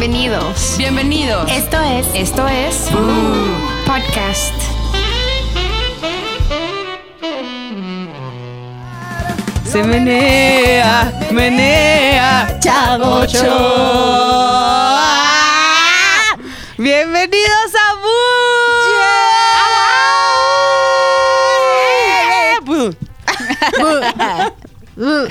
[0.00, 0.78] Bienvenidos.
[0.78, 1.52] Bienvenidos.
[1.52, 2.88] Esto es Esto es
[3.84, 4.54] Podcast.
[9.62, 13.44] Se menea, menea, Chavocho.
[16.78, 17.94] Bienvenidos a
[22.64, 22.90] Boo.
[24.96, 25.28] Boo.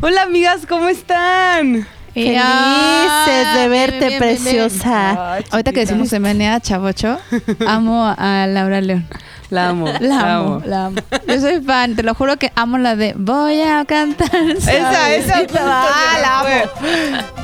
[0.00, 1.88] Hola amigas, ¿cómo están?
[2.14, 5.34] Felices de verte, preciosa.
[5.34, 7.18] Ay, Ahorita que decimos menea chavocho,
[7.66, 9.06] amo a Laura León.
[9.50, 10.96] La amo, La amo, la amo.
[11.28, 14.30] Yo soy fan, te lo juro que amo la de Voy a cantar.
[14.56, 15.34] Esa, esa.
[15.34, 15.58] suavecito".
[15.60, 16.48] Ah, la amo.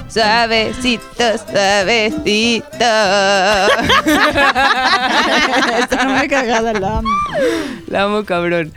[0.09, 1.03] Suavecito,
[1.51, 2.67] suavecito.
[5.81, 7.09] Está muy cagada, la amo.
[7.89, 8.73] La amo, cabrón.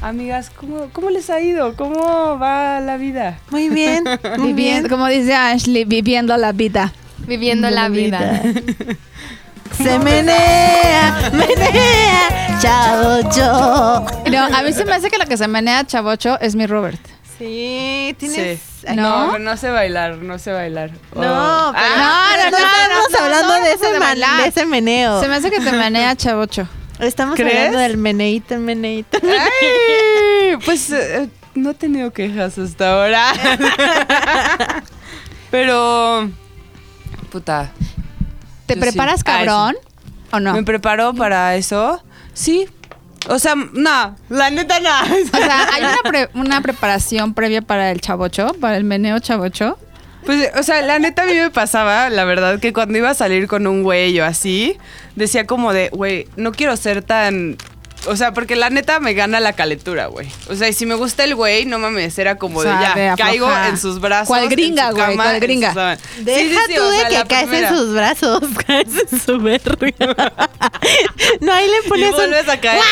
[0.00, 1.74] Amigas, ¿cómo, ¿cómo les ha ido?
[1.74, 3.38] ¿Cómo va la vida?
[3.50, 4.04] Muy bien.
[4.38, 4.88] Muy Viviendo, bien.
[4.88, 6.92] como dice Ashley, viviendo la vida.
[7.26, 8.40] Viviendo la vida.
[9.76, 14.06] Se menea, menea, chavocho.
[14.30, 17.00] No, a mí se me hace que la que se menea chavocho es mi Robert.
[17.38, 18.60] Sí, tienes.
[18.60, 18.86] Sí.
[18.94, 19.38] No, ¿No?
[19.40, 20.90] no sé bailar, no sé bailar.
[20.90, 21.72] No, Oh.
[21.72, 24.42] pero Ah, no, no, no, no, estamos no, hablando no, de, ese bailar.
[24.42, 25.20] de ese meneo.
[25.20, 26.68] Se me hace que te menea chavocho.
[27.00, 27.56] Estamos ¿Crees?
[27.56, 29.18] hablando del meneito, meneito.
[29.22, 33.32] Ay, pues eh, no he tenido quejas hasta ahora.
[35.50, 36.30] pero,
[37.30, 37.70] puta,
[38.66, 38.80] ¿Te sí.
[38.80, 39.76] preparas Ah, cabrón
[40.32, 40.52] o no?
[40.54, 42.02] ¿me preparo para eso?
[42.34, 42.66] Sí.
[43.28, 44.90] O sea, no, la neta no.
[45.34, 49.78] O sea, hay una, pre- una preparación previa para el chavocho, para el meneo chavocho.
[50.28, 53.14] Pues, o sea, la neta a mí me pasaba, la verdad, que cuando iba a
[53.14, 54.76] salir con un güey o así,
[55.16, 57.56] decía como de, güey, no quiero ser tan...
[58.06, 60.28] O sea, porque la neta me gana la calentura, güey.
[60.50, 63.50] O sea, y si me gusta el güey, no mames, era como de ya, caigo
[63.68, 64.28] en sus brazos.
[64.28, 65.16] ¿Cuál gringa, güey?
[65.16, 65.72] ¿Cuál gringa?
[65.96, 66.24] sus.
[66.26, 67.68] Deja Sí, sí, sí, tú o de sea, que caes primera.
[67.70, 70.32] en sus brazos, caes en su verga.
[71.40, 72.16] No, ahí le Y pones un...
[72.16, 72.82] vuelves a caer.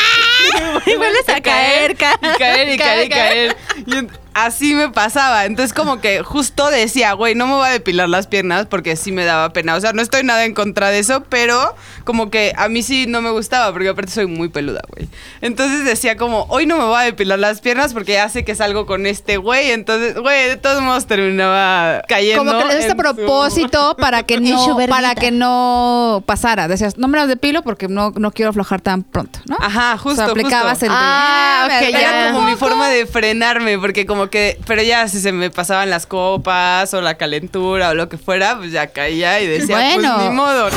[0.87, 3.57] Y vuelves a caer, ca- Y caer, y caer, y caer.
[3.85, 4.11] Y en-
[4.45, 5.45] así me pasaba.
[5.45, 9.11] Entonces, como que justo decía, güey, no me voy a depilar las piernas porque sí
[9.11, 9.75] me daba pena.
[9.75, 13.05] O sea, no estoy nada en contra de eso, pero como que a mí sí
[13.07, 15.07] no me gustaba porque aparte soy muy peluda, güey.
[15.41, 18.55] Entonces decía como, hoy no me voy a depilar las piernas porque ya sé que
[18.55, 19.71] salgo con este güey.
[19.71, 22.43] Entonces, güey, de todos modos terminaba cayendo.
[22.45, 26.67] Como que le a propósito para que no para que no pasara.
[26.67, 29.57] Decías, no me las depilo porque no, no quiero aflojar tan pronto, ¿no?
[29.59, 30.85] Ajá, justo, o sea, aplicabas justo.
[30.85, 32.33] el de, Ah, "Ah, me ok, espera Era ya.
[32.33, 32.65] como mi poco".
[32.67, 37.01] forma de frenarme, porque como que, pero ya si se me pasaban las copas o
[37.01, 40.13] la calentura o lo que fuera, pues ya caía y decía, Bueno.
[40.15, 40.69] pues ni modo.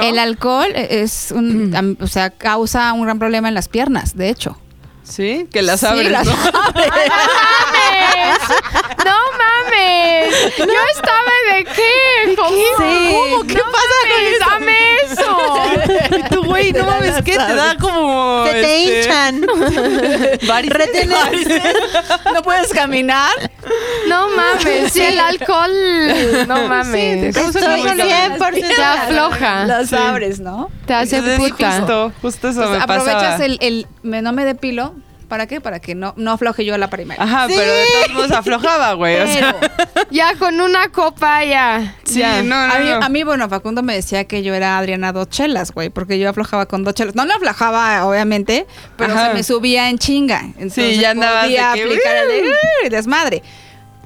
[0.00, 4.28] El alcohol es un, am- o sea, causa un gran problema en las piernas, de
[4.28, 4.56] hecho.
[5.02, 5.48] ¿Sí?
[5.50, 6.32] Que las Sí, abres, las ¿no?
[9.04, 10.56] ¡No mames!
[10.56, 12.36] Yo estaba de qué?
[12.36, 12.56] ¿Cómo?
[12.76, 13.46] ¿Cómo?
[13.46, 14.50] ¿Qué pasa con eso?
[14.50, 15.38] ¡Dame eso!
[16.18, 18.44] Y tú, güey, no mames, ¿qué te da como...
[18.46, 19.46] Se te este, hinchan.
[20.68, 21.76] Retener.
[22.32, 23.30] ¿No puedes caminar?
[24.08, 25.70] No mames, si el alcohol.
[26.46, 27.34] No mames.
[27.34, 29.64] causa Estoy como- 100% Te afloja.
[29.66, 30.70] Las abres, ¿no?
[30.86, 31.72] Te hace Entonces, puta.
[31.78, 33.10] Justo, justo eso Entonces, me pasaba.
[33.12, 34.94] aprovechas el, el me, no me depilo.
[35.28, 35.60] ¿Para qué?
[35.60, 37.22] Para que no, no afloje yo a la primera.
[37.22, 37.54] Ajá, Sí.
[37.56, 39.20] pero de todos modos aflojaba, güey.
[39.20, 39.54] O sea,
[40.10, 41.96] Ya con una copa ya.
[42.04, 42.42] sí, ya.
[42.42, 42.96] no, no, A mí, no.
[42.96, 46.30] a mí, bueno, Facundo me decía que yo era Adriana dos chelas, güey, porque yo
[46.30, 47.14] aflojaba con dos chelas.
[47.14, 48.66] No le aflojaba, obviamente,
[48.96, 49.28] pero Ajá.
[49.28, 50.40] se me subía en chinga.
[50.56, 53.42] Entonces ya andabas podía de que, aplicar el de, desmadre.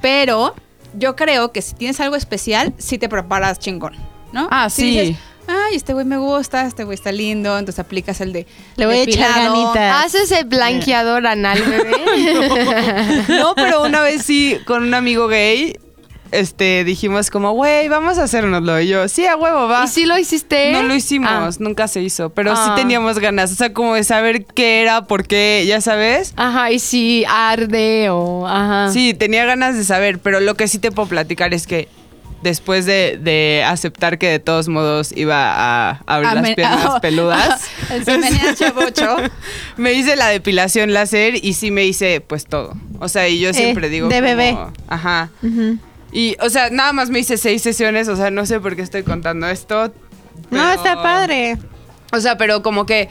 [0.00, 0.54] Pero
[0.94, 3.94] yo creo que si tienes algo especial, sí te preparas chingón,
[4.32, 4.48] ¿no?
[4.50, 4.90] Ah, Si sí.
[5.00, 5.16] dices,
[5.52, 8.46] Ay, este güey me gusta, este güey está lindo, entonces aplicas el de
[8.76, 10.04] Le voy a echar ganitas.
[10.06, 13.24] Haces el blanqueador anal, bebé.
[13.28, 15.76] No, pero una vez sí, con un amigo gay,
[16.30, 18.80] este, dijimos como, güey, vamos a hacérnoslo.
[18.80, 19.84] Y yo, sí, a huevo, va.
[19.84, 20.72] ¿Y si lo hiciste?
[20.72, 21.50] No lo hicimos, Ah.
[21.58, 22.74] nunca se hizo, pero sí Ah.
[22.74, 26.32] teníamos ganas, o sea, como de saber qué era, por qué, ya sabes.
[26.36, 28.46] Ajá, y si arde o.
[28.46, 28.90] Ajá.
[28.92, 31.88] Sí, tenía ganas de saber, pero lo que sí te puedo platicar es que
[32.42, 38.04] después de, de aceptar que de todos modos iba a abrir las piernas peludas, El
[39.76, 42.74] me hice la depilación láser y sí me hice pues todo.
[42.98, 44.58] O sea, y yo siempre digo de como, bebé.
[44.88, 45.30] Ajá.
[46.12, 48.82] Y, o sea, nada más me hice seis sesiones, o sea, no sé por qué
[48.82, 49.92] estoy contando esto.
[50.50, 51.56] No, está padre.
[52.12, 53.08] O sea, pero como que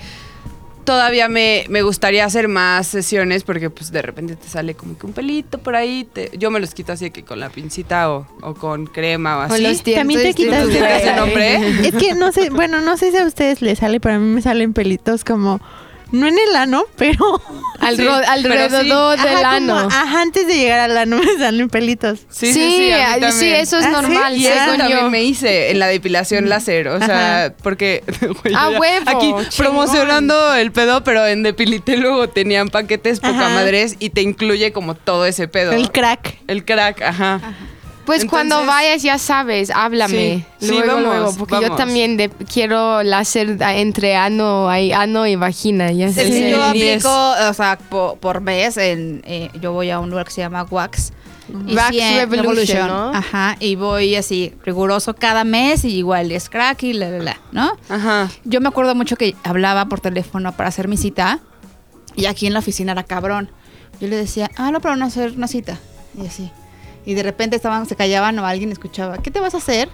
[0.83, 5.05] todavía me, me gustaría hacer más sesiones porque pues de repente te sale como que
[5.05, 6.07] un pelito por ahí.
[6.11, 9.41] te- yo me los quito así que con la pincita o, o con crema o
[9.41, 9.53] así.
[9.53, 11.57] Con los También te quitas ¿Tú tienes ese nombre?
[11.87, 14.27] Es que no sé, bueno, no sé si a ustedes les sale, pero a mí
[14.35, 15.61] me salen pelitos como
[16.11, 17.41] no en el ano, pero
[17.81, 19.77] Al Sí, ro- pero alrededor Ajá, del como- ano.
[19.91, 22.19] ajá, antes de llegar al ano me salen pelitos.
[22.29, 22.91] Sí, Sí,
[23.31, 23.93] sí, eso es ¿Ah, sí?
[23.93, 25.09] normal, Y eso también yo.
[25.09, 28.03] me hice en la depilación láser, o sea, porque
[28.55, 29.45] Ah, huevo, aquí chingón.
[29.57, 33.49] promocionando el pedo, pero en Depilité luego tenían paquetes poca Ajá.
[33.55, 35.71] madres y te incluye como todo ese pedo.
[35.71, 36.37] El crack.
[36.47, 37.39] El crack, ajá.
[38.05, 40.45] Pues cuando vayas ya sabes, háblame.
[40.59, 45.35] Sí, sí, luego, vamos, luego, porque yo también de- quiero láser entre ano, ano y
[45.35, 45.91] vagina.
[45.91, 47.09] Ya Sí, yo aplico,
[47.49, 50.63] o sea, po- por, mes, en, eh, yo voy a un lugar que se llama
[50.69, 51.13] Wax.
[51.67, 53.11] Y Wax sí, Revolution, ¿no?
[53.13, 57.37] Ajá, y voy así, riguroso cada mes y igual es crack y la, la, la,
[57.51, 57.73] ¿no?
[57.89, 58.29] Ajá.
[58.45, 61.39] Yo me acuerdo mucho que hablaba por teléfono para hacer mi cita
[62.15, 63.51] y aquí en la oficina era cabrón.
[63.99, 65.77] Yo le decía, ah, no, para no hacer una cita.
[66.17, 66.49] Y así.
[67.05, 69.89] Y de repente estaban, se callaban o alguien escuchaba, ¿qué te vas a hacer?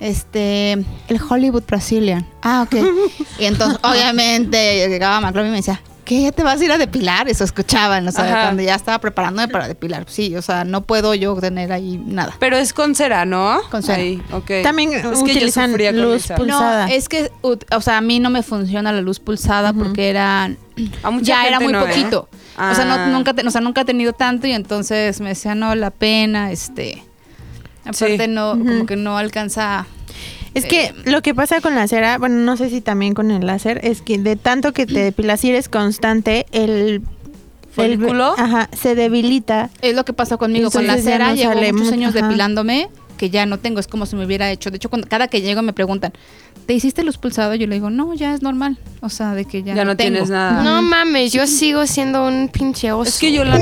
[0.00, 2.26] Este, el Hollywood Brazilian.
[2.42, 2.76] Ah, ok.
[3.38, 6.22] y entonces, obviamente, llegaba Macron y me decía, ¿qué?
[6.22, 7.28] ¿Ya te vas a ir a depilar?
[7.28, 8.42] Eso escuchaban, o sea, Ajá.
[8.44, 10.04] cuando ya estaba preparándome para depilar.
[10.08, 12.34] Sí, o sea, no puedo yo tener ahí nada.
[12.38, 13.60] Pero es con cera, ¿no?
[13.70, 13.98] Con cera.
[13.98, 14.50] Ahí, ok.
[14.62, 16.86] También Es que yo utilizan sufría con luz pulsada.
[16.86, 20.44] No, es que, o sea, a mí no me funciona la luz pulsada porque era,
[21.02, 21.92] A mucha ya era muy no, ¿eh?
[22.58, 23.06] O sea, Ah.
[23.08, 25.90] no, nunca, te- o sea, nunca he tenido tanto y entonces me decía, no, la
[25.90, 27.02] pena, este,
[27.84, 28.28] aparte Sí.
[28.28, 29.86] no, como que no alcanza.
[30.54, 33.30] Es que Eh, lo que pasa con la cera, bueno, no sé si también con
[33.30, 37.02] el láser, es que de tanto que te depilas y eres constante, el el-
[37.98, 38.34] ¿Folículo?
[38.38, 39.68] ajá, se debilita.
[39.82, 41.28] Es lo que pasa conmigo con la cera.
[41.28, 42.24] no Llevo muchos mucho, años ajá.
[42.26, 44.70] depilándome que ya no tengo, es como si me hubiera hecho.
[44.70, 46.12] De hecho, cuando, cada que llego me preguntan,
[46.66, 47.56] ¿te hiciste luz pulsada?
[47.56, 48.78] Yo le digo, no, ya es normal.
[49.00, 50.12] O sea, de que ya, Ya no tengo.
[50.12, 50.62] tienes nada.
[50.62, 53.08] No mames, yo sigo siendo un pinche oso.
[53.08, 53.58] Es que yo la...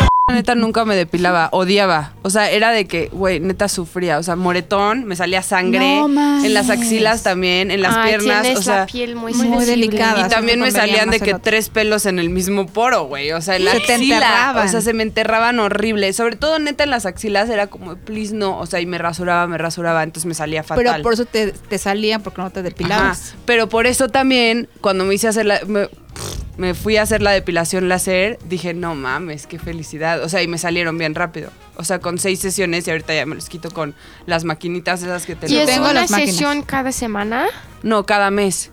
[0.00, 2.12] La neta nunca me depilaba, odiaba.
[2.22, 4.18] O sea, era de que, güey, neta sufría.
[4.18, 5.78] O sea, moretón, me salía sangre.
[5.78, 8.46] No en las axilas también, en las Ay, piernas.
[8.56, 9.32] O sea, la piel muy,
[9.64, 10.26] delicada.
[10.26, 11.42] y también me salían de que otro.
[11.42, 13.32] tres pelos en el mismo poro, güey.
[13.32, 14.16] O sea, en la Se te axila.
[14.16, 14.66] enterraban.
[14.66, 16.12] O sea, se me enterraban horrible.
[16.12, 18.58] Sobre todo, neta, en las axilas era como, please, no.
[18.58, 20.02] O sea, y me rasuraba, me rasuraba.
[20.02, 20.84] Entonces me salía fatal.
[20.84, 23.30] Pero por eso te, te salían, porque no te depilabas.
[23.30, 23.38] Ajá.
[23.44, 25.60] Pero por eso también, cuando me hice hacer la.
[25.66, 25.88] Me,
[26.58, 30.22] me fui a hacer la depilación láser, dije, no mames, qué felicidad.
[30.24, 31.50] O sea, y me salieron bien rápido.
[31.76, 33.94] O sea, con seis sesiones y ahorita ya me los quito con
[34.26, 37.46] las maquinitas esas que te ¿Y es tengo una las sesión cada semana?
[37.84, 38.72] No, cada mes.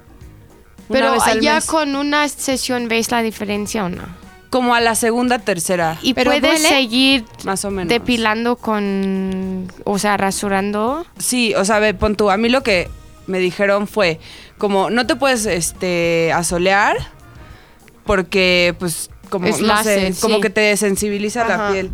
[0.89, 1.65] Una Pero vez al ya mes.
[1.65, 4.03] con una sesión ves la diferencia o no.
[4.49, 5.99] Como a la segunda, tercera.
[6.01, 6.69] Y ¿Pero puedes duele?
[6.69, 7.89] seguir Más o menos.
[7.89, 11.05] depilando con, o sea, rasurando.
[11.19, 12.89] Sí, o sea, ve, pon tú, a mí lo que
[13.27, 14.19] me dijeron fue
[14.57, 16.95] como no te puedes este asolear
[18.05, 21.71] porque pues como Es no láser, sé, como que te desensibiliza la Ajá.
[21.71, 21.91] piel.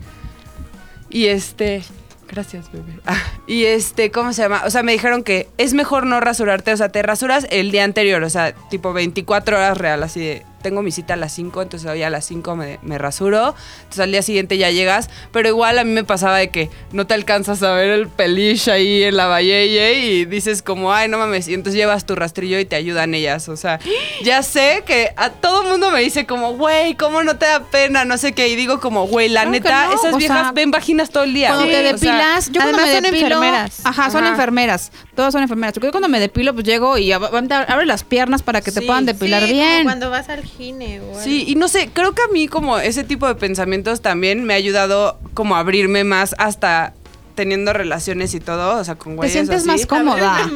[1.10, 1.84] Y este,
[2.30, 3.00] gracias, bebé.
[3.06, 3.18] Ah,
[3.48, 4.64] y este, ¿cómo se llama?
[4.66, 7.84] O sea, me dijeron que es mejor no rasurarte, o sea, te rasuras el día
[7.84, 11.62] anterior, o sea, tipo 24 horas real, así de tengo mi cita a las 5,
[11.62, 15.48] entonces hoy a las 5 me, me rasuro, entonces al día siguiente ya llegas, pero
[15.50, 19.04] igual a mí me pasaba de que no te alcanzas a ver el pelish ahí
[19.04, 22.66] en la valleye y dices como, ay, no mames, y entonces llevas tu rastrillo y
[22.66, 23.80] te ayudan ellas, o sea,
[24.24, 28.06] ya sé que a todo mundo me dice como, güey, ¿cómo no te da pena?
[28.06, 30.42] No sé qué, y digo como, güey, la Claro que neta, no, esas o viejas
[30.44, 31.50] sea, ven vaginas todo el día.
[31.50, 33.82] Cuando güey, te o sea, depilas, yo cuando además me son depilo, enfermeras.
[33.84, 34.92] Ajá, son enfermeras.
[35.16, 35.76] Todas son enfermeras.
[35.82, 39.06] Yo cuando me depilo, pues llego y ab- las piernas para que te Sí, puedan
[39.06, 39.72] depilar Sí, bien.
[39.72, 42.78] como cuando vas al gine o Sí, y no sé, creo que a mí como
[42.80, 46.94] ese tipo de pensamientos también me ha ayudado como a abrirme más hasta
[47.36, 49.68] teniendo relaciones y todo, o sea, con Te güeyes sientes así.
[49.68, 50.50] más cómoda.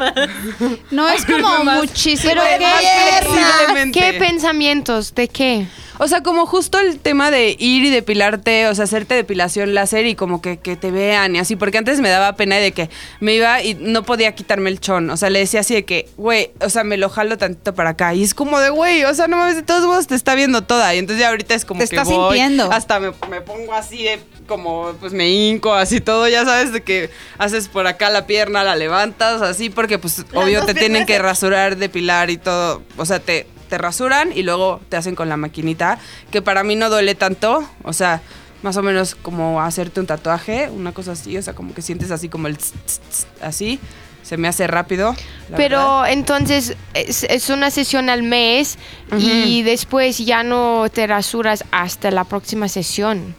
[0.92, 2.34] No es como muchísimo.
[2.34, 4.00] Pero Más ¿qué, flexiblemente.
[4.00, 5.16] ¿qué pensamientos?
[5.16, 5.68] ¿De qué?
[5.98, 10.06] O sea, como justo el tema de ir y depilarte, o sea, hacerte depilación láser
[10.06, 12.90] y como que, que te vean y así, porque antes me daba pena de que
[13.20, 16.10] me iba y no podía quitarme el chón, o sea, le decía así de que,
[16.18, 19.14] güey, o sea, me lo jalo tantito para acá y es como de, güey, o
[19.14, 21.66] sea, no mames, de todos modos te está viendo toda y entonces ya ahorita es
[21.66, 22.72] como Te que estás voy, sintiendo.
[22.72, 26.84] hasta me, me pongo así de como, pues me hinco, así todo, ya sabes, de
[26.84, 31.18] que haces por acá la pierna, la levantas, así, porque pues obvio te tienen que
[31.20, 35.38] rasurar, depilar y todo, o sea, te, te rasuran y luego te hacen con la
[35.38, 36.00] maquinita,
[36.32, 38.22] que para mí no duele tanto, o sea,
[38.64, 42.12] más o menos como hacerte un tatuaje, una cosa así, o sea, como que sientes
[42.12, 43.80] así como el tss, tss, tss, así,
[44.24, 45.16] se me hace rápido.
[45.56, 46.12] Pero verdad.
[46.14, 48.78] entonces es, es una sesión al mes
[49.20, 53.36] y después ya no te rasuras hasta la próxima sesión.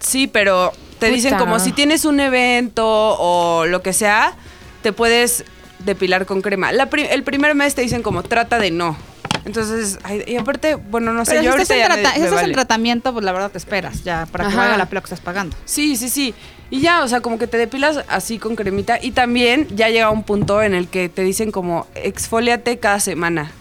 [0.00, 4.34] Sí, pero te dicen como si tienes un evento o lo que sea,
[4.82, 5.44] te puedes
[5.78, 6.72] depilar con crema.
[6.72, 8.96] La pri- el primer mes te dicen como trata de no.
[9.44, 12.52] Entonces, ay, y aparte, bueno, no sé, Pero yo si ahorita ya me- en vale.
[12.54, 14.58] tratamiento, pues la verdad te esperas ya para que Ajá.
[14.60, 15.56] valga la pena que estás pagando.
[15.66, 16.34] Sí, sí, sí.
[16.70, 18.98] Y ya, o sea, como que te depilas así con cremita.
[19.00, 23.52] Y también ya llega un punto en el que te dicen como exfoliate cada semana.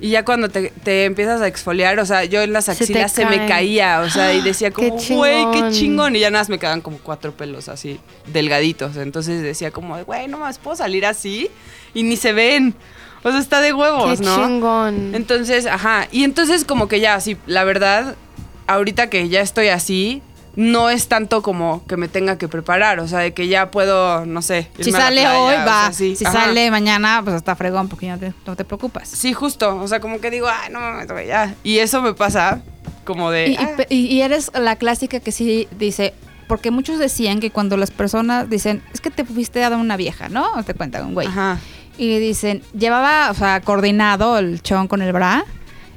[0.00, 3.26] Y ya cuando te, te empiezas a exfoliar, o sea, yo en las axilas se,
[3.26, 5.72] me caía, o sea, y decía como, güey, qué chingón.
[5.72, 6.16] chingón.
[6.16, 8.96] Y ya nada más me quedaban como cuatro pelos así, delgaditos.
[8.96, 11.50] Entonces decía como, güey, no más puedo salir así
[11.94, 12.74] y ni se ven.
[13.24, 14.36] O sea, está de huevos, Qué ¿no?
[14.36, 15.14] chingón.
[15.14, 16.06] Entonces, ajá.
[16.12, 18.14] Y entonces como que ya, sí, la verdad,
[18.68, 20.22] ahorita que ya estoy así,
[20.60, 22.98] no es tanto como que me tenga que preparar.
[22.98, 24.68] O sea, de que ya puedo, no sé.
[24.80, 25.82] Si sale playa, hoy, o va.
[25.84, 26.16] sea, sí.
[26.16, 26.46] Si Ajá.
[26.46, 29.08] sale mañana, pues está fregón porque ya no te, no te preocupas.
[29.08, 29.76] Sí, justo.
[29.80, 31.54] O sea, como que digo, ay, no mames, güey, ya.
[31.62, 32.60] Y eso me pasa
[33.04, 33.50] como de.
[33.50, 36.12] Y, ah, pe- y- y eres la clásica que sí dice,
[36.48, 39.96] porque muchos decían que cuando las personas dicen, es que te fuiste a dar una
[39.96, 40.50] vieja, ¿no?
[40.56, 41.28] O te cuentan un güey.
[41.28, 41.58] Ajá.
[41.98, 45.44] Y dicen, llevaba, o sea, coordinado el chon con el bra.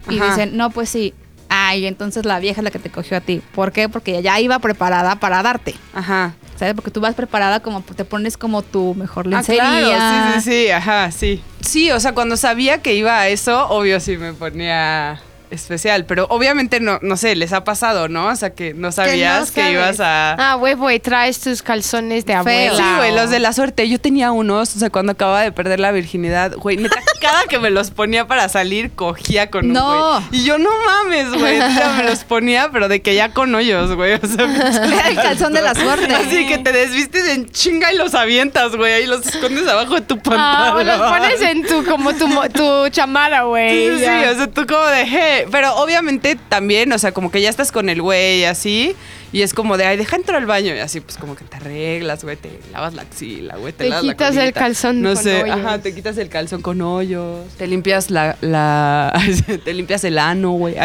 [0.10, 0.30] Y Ajá.
[0.30, 1.15] dicen, no, pues sí.
[1.53, 3.41] Ay, entonces la vieja es la que te cogió a ti.
[3.53, 3.89] ¿Por qué?
[3.89, 5.75] Porque ya iba preparada para darte.
[5.93, 6.34] Ajá.
[6.58, 6.75] ¿Sabes?
[6.75, 9.62] Porque tú vas preparada como te pones como tu mejor Ah, lencería.
[9.62, 11.43] claro, sí, sí, sí, ajá, sí.
[11.60, 15.20] Sí, o sea, cuando sabía que iba a eso, obvio sí me ponía
[15.51, 18.27] especial, pero obviamente no, no sé, les ha pasado, ¿no?
[18.27, 20.34] O sea, que no sabías que, ibas a...
[20.34, 22.75] Ah, huevo, y traes tus calzones de abuela.
[22.75, 23.88] Sí, güey, los de la suerte.
[23.89, 27.60] Yo tenía unos, o sea, cuando acababa de perder la virginidad, güey, neta, cada que
[27.60, 30.22] me los ponía para salir, cogía con un No.
[30.29, 30.41] güey.
[30.41, 33.93] Y yo, no mames, güey, ya me los ponía, pero de que ya con hoyos,
[33.96, 34.46] güey, o sea...
[34.46, 36.13] Era el calzón de la suerte.
[36.15, 40.01] Así que te desvistes en chinga y los avientas, güey, ahí los escondes abajo de
[40.01, 40.88] tu Ah, o pantalón.
[40.88, 43.89] los pones en tu, como tu, mo- tu chamara, güey.
[43.98, 47.50] Sí, sí, o sea, tú como de, Pero obviamente también, o sea, como que ya
[47.50, 48.96] estás con el güey así,
[49.34, 51.56] y es como de, ay, deja entrar al baño, y así, pues como que te
[51.56, 54.60] arreglas, güey, te lavas la axila, güey, te, Te lavas la quitas el colita.
[54.60, 55.58] calzón No con sé, hoyos.
[55.58, 59.14] ajá, te quitas el calzón con hoyos, te limpias la, la,
[59.66, 60.76] te limpias el ano, güey.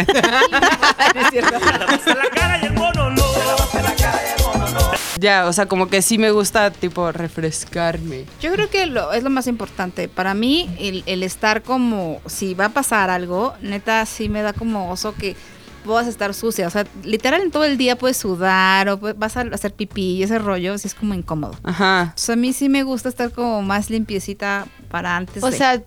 [5.19, 8.25] Ya, o sea, como que sí me gusta, tipo, refrescarme.
[8.41, 10.09] Yo creo que lo, es lo más importante.
[10.09, 14.53] Para mí, el, el estar como, si va a pasar algo, neta, sí me da
[14.53, 15.37] como oso que
[15.85, 16.67] puedas estar sucia.
[16.67, 20.23] O sea, literal en todo el día puedes sudar o vas a hacer pipí y
[20.25, 21.57] ese rollo, sí es como incómodo.
[21.63, 22.13] Ajá.
[22.17, 25.57] O sea, a mí sí me gusta estar como más limpiecita para antes O de-
[25.57, 25.81] sea,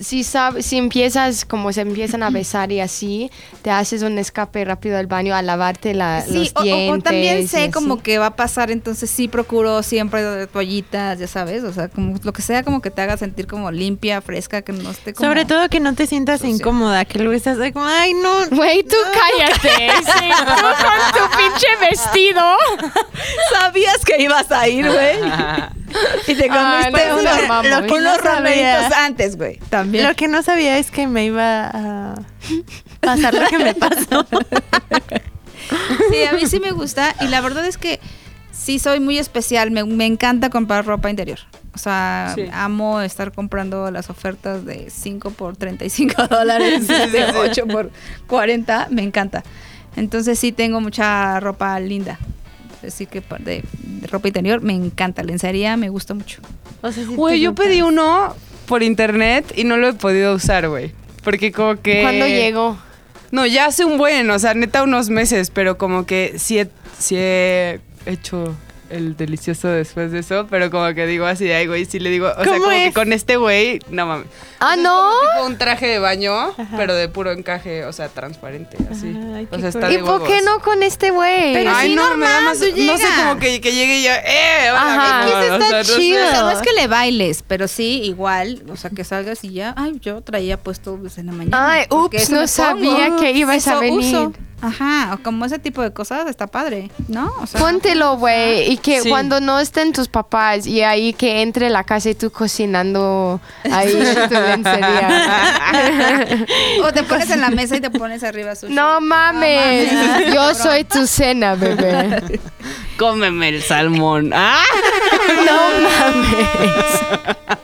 [0.00, 3.30] si, sab- si empiezas, como se empiezan a besar y así,
[3.62, 6.98] te haces un escape rápido al baño a lavarte la, Sí, los o- dientes.
[6.98, 11.62] o también sé como que va a pasar, entonces sí procuro siempre toallitas, ya sabes,
[11.64, 14.72] o sea, como lo que sea como que te haga sentir como limpia, fresca, que
[14.72, 15.28] no esté como...
[15.28, 18.56] Sobre todo que no te sientas incómoda, que luego estás como, ay, no.
[18.56, 19.92] Güey, tú cállate.
[20.04, 22.42] sí, tú con tu pinche vestido.
[23.52, 25.16] sabías que ibas a ir, güey.
[26.26, 28.34] y te Ah, comiste no, unos, no, lo que No unos sabía.
[28.38, 29.58] romeritos antes, güey.
[29.70, 30.06] También.
[30.06, 32.14] Lo que no sabía es que me iba a
[33.00, 34.26] pasar lo que me pasó.
[36.10, 38.00] Sí, a mí sí me gusta y la verdad es que
[38.52, 39.70] sí soy muy especial.
[39.70, 41.38] Me, me encanta comprar ropa interior.
[41.74, 42.44] O sea, Sí.
[42.52, 47.32] amo estar comprando las ofertas de 5 por 35 dólares, Sí, sí, de sí.
[47.36, 47.90] 8 por
[48.28, 48.88] 40.
[48.90, 49.42] Me encanta.
[49.96, 52.18] Entonces sí tengo mucha ropa linda.
[52.86, 55.22] Así que de, de ropa interior me encanta.
[55.22, 56.40] Lencería me gusta mucho.
[56.82, 57.64] O sea, Güey, yo gusta.
[57.64, 58.34] pedí uno
[58.66, 60.92] por internet y no lo he podido usar, güey.
[61.22, 62.02] Porque como que...
[62.02, 62.78] ¿Cuándo llegó?
[63.30, 66.68] No, ya hace un buen, o sea, neta unos meses, pero como que sí he,
[66.98, 68.54] sí he hecho
[68.94, 72.28] el delicioso después de eso, pero como que digo así, ay, güey, sí le digo,
[72.28, 74.26] o sea, ¿Cómo como que con este güey, no mames.
[74.60, 74.94] Ah, no.
[74.94, 79.14] como tipo un traje de baño, pero de puro encaje, o sea, transparente, así.
[79.34, 81.52] Ay, o sea, está de ¿Y por qué no con este güey?
[81.52, 84.16] Pero Ay, sí, no, me da más, no sé, como que, que llegue y ya,
[84.16, 84.68] ¡eh!
[84.68, 85.22] Ajá.
[85.22, 85.96] amor", está o sea, no sé.
[85.96, 86.24] chido.
[86.26, 89.52] O sea, no es que le bailes, pero sí, igual, o sea, que salgas y
[89.52, 91.72] ya, ay, yo traía puesto desde la mañana.
[91.72, 93.20] Ay, ups, no sabía pongo.
[93.20, 94.16] que ibas a venir.
[94.16, 94.32] uso.
[94.62, 97.30] Ajá, o como ese tipo de cosas está padre, ¿no?
[97.42, 99.08] O sea, Póntelo, güey, y que Sí.
[99.08, 103.40] cuando no estén tus papás y ahí que entre la casa y tú cocinando
[103.72, 103.90] ahí
[104.28, 105.24] tu lencería.
[106.84, 108.74] O te pones en la mesa y te pones arriba sushi.
[108.74, 110.34] No mames, No mames.
[110.34, 112.38] yo soy tu cena, bebé.
[112.98, 114.32] Cómeme el salmón.
[114.34, 114.62] ¡Ah!
[115.46, 117.58] No mames.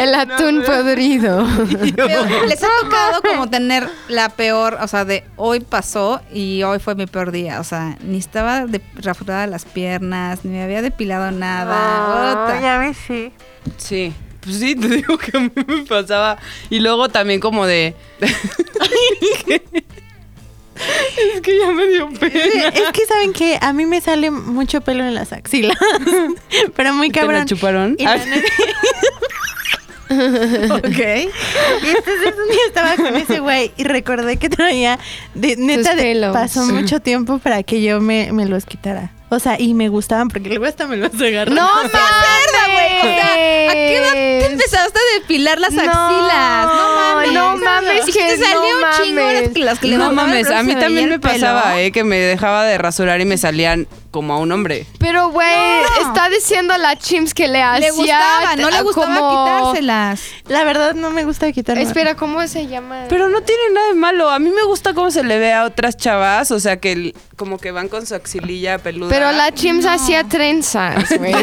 [0.00, 1.46] El atún podrido.
[1.96, 6.78] Pero les ha tocado como tener la peor, o sea, de hoy pasó y hoy
[6.78, 7.60] fue mi peor día.
[7.60, 12.32] O sea, ni estaba de, rasurada las piernas, ni me había depilado nada.
[12.32, 12.60] Ota.
[12.60, 13.32] ya ves, sí.
[13.76, 14.12] Sí.
[14.40, 16.38] Pues sí, te digo que a mí me pasaba.
[16.70, 17.94] Y luego también como de...
[21.34, 22.68] es que ya me dio pena.
[22.68, 25.76] Es que saben que a mí me sale mucho pelo en las axilas.
[26.76, 27.46] Pero muy ¿Te la cabrón.
[27.46, 27.96] chuparon?
[27.98, 28.18] Y la Ah,
[30.70, 30.84] Ok.
[31.82, 34.98] Y entonces un día estaba con ese güey y recordé que traía,
[35.34, 39.12] de, neta, de- pasó mucho tiempo para que yo me, me los quitara.
[39.30, 41.52] O sea, y me gustaban porque luego hasta me los agarré.
[41.54, 42.00] No O sea,
[43.68, 44.50] ¿a qué edad te mames.
[44.52, 46.66] empezaste a depilar las No, axilas?
[46.66, 47.32] No mames.
[47.32, 49.42] no mames, Y que te salió no un chingo mames.
[49.42, 52.16] las que, las que le No mames, a mí también me pasaba, eh, que me
[52.18, 54.86] dejaba de rasurar y me salían como a un hombre.
[54.98, 55.48] Pero, güey,
[56.00, 56.08] No.
[56.08, 57.86] está diciendo a la Chims que le hacía...
[57.86, 59.30] Le gustaba, no le gustaba como-
[59.72, 60.20] quitárselas.
[60.48, 61.82] La verdad no me gusta quitarme.
[61.82, 63.04] Espera, ¿cómo se llama?
[63.08, 64.28] Pero no tiene nada de malo.
[64.30, 67.14] A mí me gusta cómo se le ve a otras chavas, o sea, que el-
[67.36, 69.10] como que van con su axililla peluda.
[69.10, 71.34] Pero la Chims hacía trenzas, güey.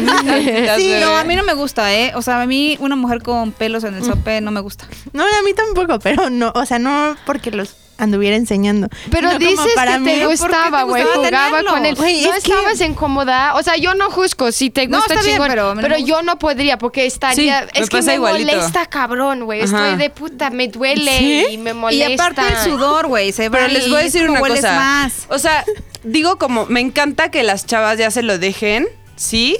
[0.76, 2.12] Sí, no, a mí no me gusta, ¿eh?
[2.14, 4.86] O sea, a mí una mujer con pelos en el sope no me gusta.
[5.12, 8.88] No, a mí tampoco, pero no, o sea, no porque los anduviera enseñando.
[9.10, 11.02] Pero dices para que mí- te ¿por qué te gustaba, güey.
[11.14, 11.94] Jugaba con él.
[11.94, 13.54] Güey, no es que- estabas incómoda.
[13.56, 14.50] O sea, yo no juzgo.
[14.52, 15.48] Si te No, gusta bien, chingón.
[15.48, 17.60] pero no yo no podría porque estaría.
[17.60, 18.56] Sí, me es que pasa me igualito.
[18.56, 19.60] molesta, cabrón, güey.
[19.60, 20.50] Estoy de puta.
[20.50, 21.46] Me duele ¿Sí?
[21.50, 22.08] y me molesta.
[22.10, 24.74] Y aparte el sudor, güey, se va Pero les voy a decir una cosa.
[24.74, 25.26] más.
[25.28, 25.64] O sea,
[26.04, 28.86] digo como, me encanta que las chavas ya se lo dejen,
[29.16, 29.58] sí,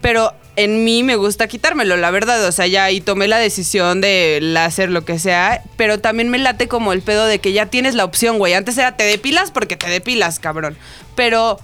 [0.00, 2.44] pero en mí me gusta quitármelo, la verdad.
[2.46, 6.38] O sea, ya y tomé la decisión de hacer lo que sea, pero también me
[6.38, 8.54] late como el pedo de que ya tienes la opción, güey.
[8.54, 10.76] Antes era te depilas porque te depilas, cabrón.
[11.16, 11.58] Pero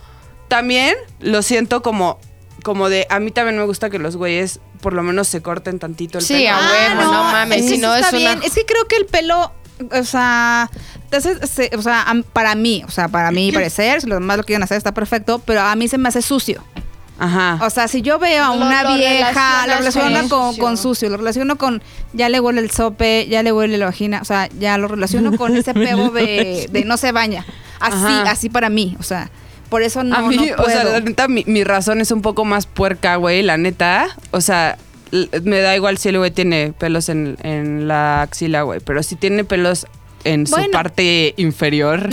[0.49, 2.18] también lo siento como,
[2.62, 5.78] como de, a mí también me gusta que los güeyes por lo menos se corten
[5.78, 6.50] tantito el Sí, pelo.
[6.50, 8.42] a Ah, huevo, no mames, es que si sí no está es una- bien.
[8.42, 9.52] Es que creo que el pelo,
[9.92, 10.70] o sea,
[11.20, 14.62] se- o sea, para mí, o sea, para mí parecer, si los demás lo quieren
[14.62, 16.64] hacer está perfecto, pero a mí se me hace sucio.
[17.21, 17.59] Ajá.
[17.65, 20.65] O sea, si yo veo a una lo vieja, lo relaciono con con, sucio.
[20.65, 21.83] con sucio, lo relaciono con
[22.15, 25.33] ya le huele el sope, ya le huele la vagina, o sea, ya lo relaciono
[25.37, 27.45] con ese pego de, de no se baña.
[27.79, 28.31] Así, Ajá.
[28.31, 29.31] así para mí, o sea,
[29.69, 32.23] por eso no, a mí, no o sea, la neta, mi, mi razón es un
[32.23, 34.09] poco más puerca, güey, la neta.
[34.33, 34.79] O sea,
[35.45, 38.81] me da igual si el güey tiene pelos en, en la axila, güey.
[38.81, 39.87] Pero si tiene pelos
[40.25, 42.09] en su parte inferior.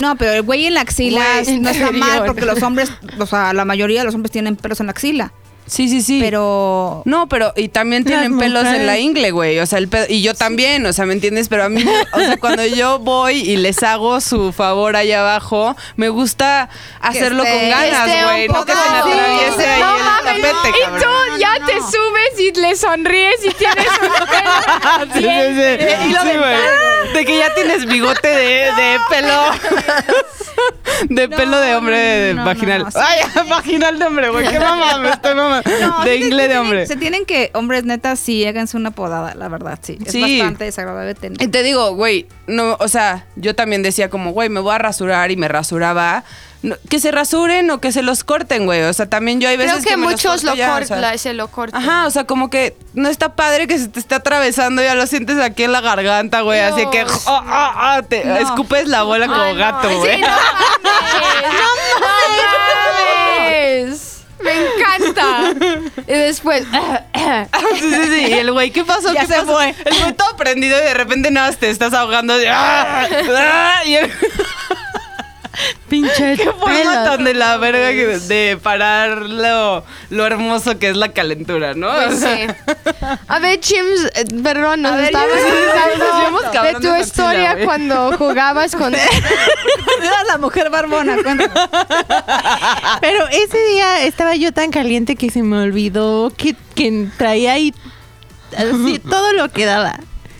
[0.00, 3.26] No, pero el güey en la axila Güey, no está mal porque los hombres, o
[3.26, 5.32] sea, la mayoría de los hombres tienen pelos en la axila.
[5.68, 6.18] Sí, sí, sí.
[6.20, 9.58] Pero No, pero y también Las tienen pelos en la ingle, güey.
[9.60, 11.48] O sea, el pedo, y yo también, o sea, ¿me entiendes?
[11.48, 15.76] Pero a mí, o sea, cuando yo voy y les hago su favor ahí abajo,
[15.96, 16.68] me gusta
[17.00, 18.48] hacerlo esté- con ganas, güey.
[18.48, 22.40] No que se me atraviese ahí No el mames, tapete, y tú ya te subes
[22.40, 25.14] y le sonríes y tienes un pelo.
[25.14, 26.14] Sí, sí, sí.
[26.22, 27.12] Sí, güey.
[27.14, 29.42] De que ya tienes bigote de, de pelo.
[31.08, 32.82] De No, pelo de hombre no, vaginal.
[32.84, 32.98] no, sí.
[33.00, 34.48] Ay, vaginal de hombre, güey.
[34.48, 35.70] Qué mamá, me estoy mamando.
[35.80, 36.86] No, de sí ingle de hombre.
[36.86, 39.98] Se tienen que, hombres netas, sí, háganse una podada, la verdad, sí.
[40.04, 40.38] Es Sí.
[40.40, 41.40] bastante desagradable tener.
[41.40, 44.78] Y te digo, güey, no, o sea, yo también decía como, güey, me voy a
[44.78, 46.24] rasurar y me rasuraba.
[46.60, 48.82] No, que se rasuren o que se los corten, güey.
[48.82, 51.18] O sea, también yo hay veces Creo que, los muchos lo ya, o cortan, sea.
[51.18, 51.80] se lo cortan.
[51.80, 55.06] Ajá, o sea, como que no está padre que se te esté atravesando, ya lo
[55.06, 56.58] sientes aquí en la garganta, güey.
[56.60, 57.06] Así que ah,
[57.46, 58.36] ah, ah, te No.
[58.36, 60.20] escupes la bola como Ay, no, gato, sí, güey.
[60.20, 60.38] no mames,
[62.00, 64.14] no mames.
[64.40, 65.50] Me encanta.
[66.06, 66.64] Y después,
[67.78, 68.26] Sí, sí, sí.
[68.28, 69.12] Y el güey, ¿qué pasó?
[69.12, 69.52] Ya ¿Qué se pasó?
[69.54, 69.74] fue.
[69.84, 72.34] El güey todo prendido y de repente nada, más te estás ahogando.
[72.50, 73.06] ¡ah!
[73.36, 73.80] ¡ah!
[73.84, 74.12] Y el,
[75.88, 80.96] Pinche qué forma tan de la verga que- de parar lo, lo hermoso que es
[80.96, 81.90] la calentura, ¿no?
[81.90, 82.46] Pues sea, sí.
[83.28, 87.64] A ver, Chims, eh, perdón, nos A ver, estabas de cabrón tu de historia güey.
[87.64, 88.94] cuando jugabas con...
[90.02, 91.50] Era la mujer barbona, cuéntame.
[93.00, 97.74] Pero ese día estaba yo tan caliente que se me olvidó que, que traía ahí
[98.56, 99.98] así todo lo que daba.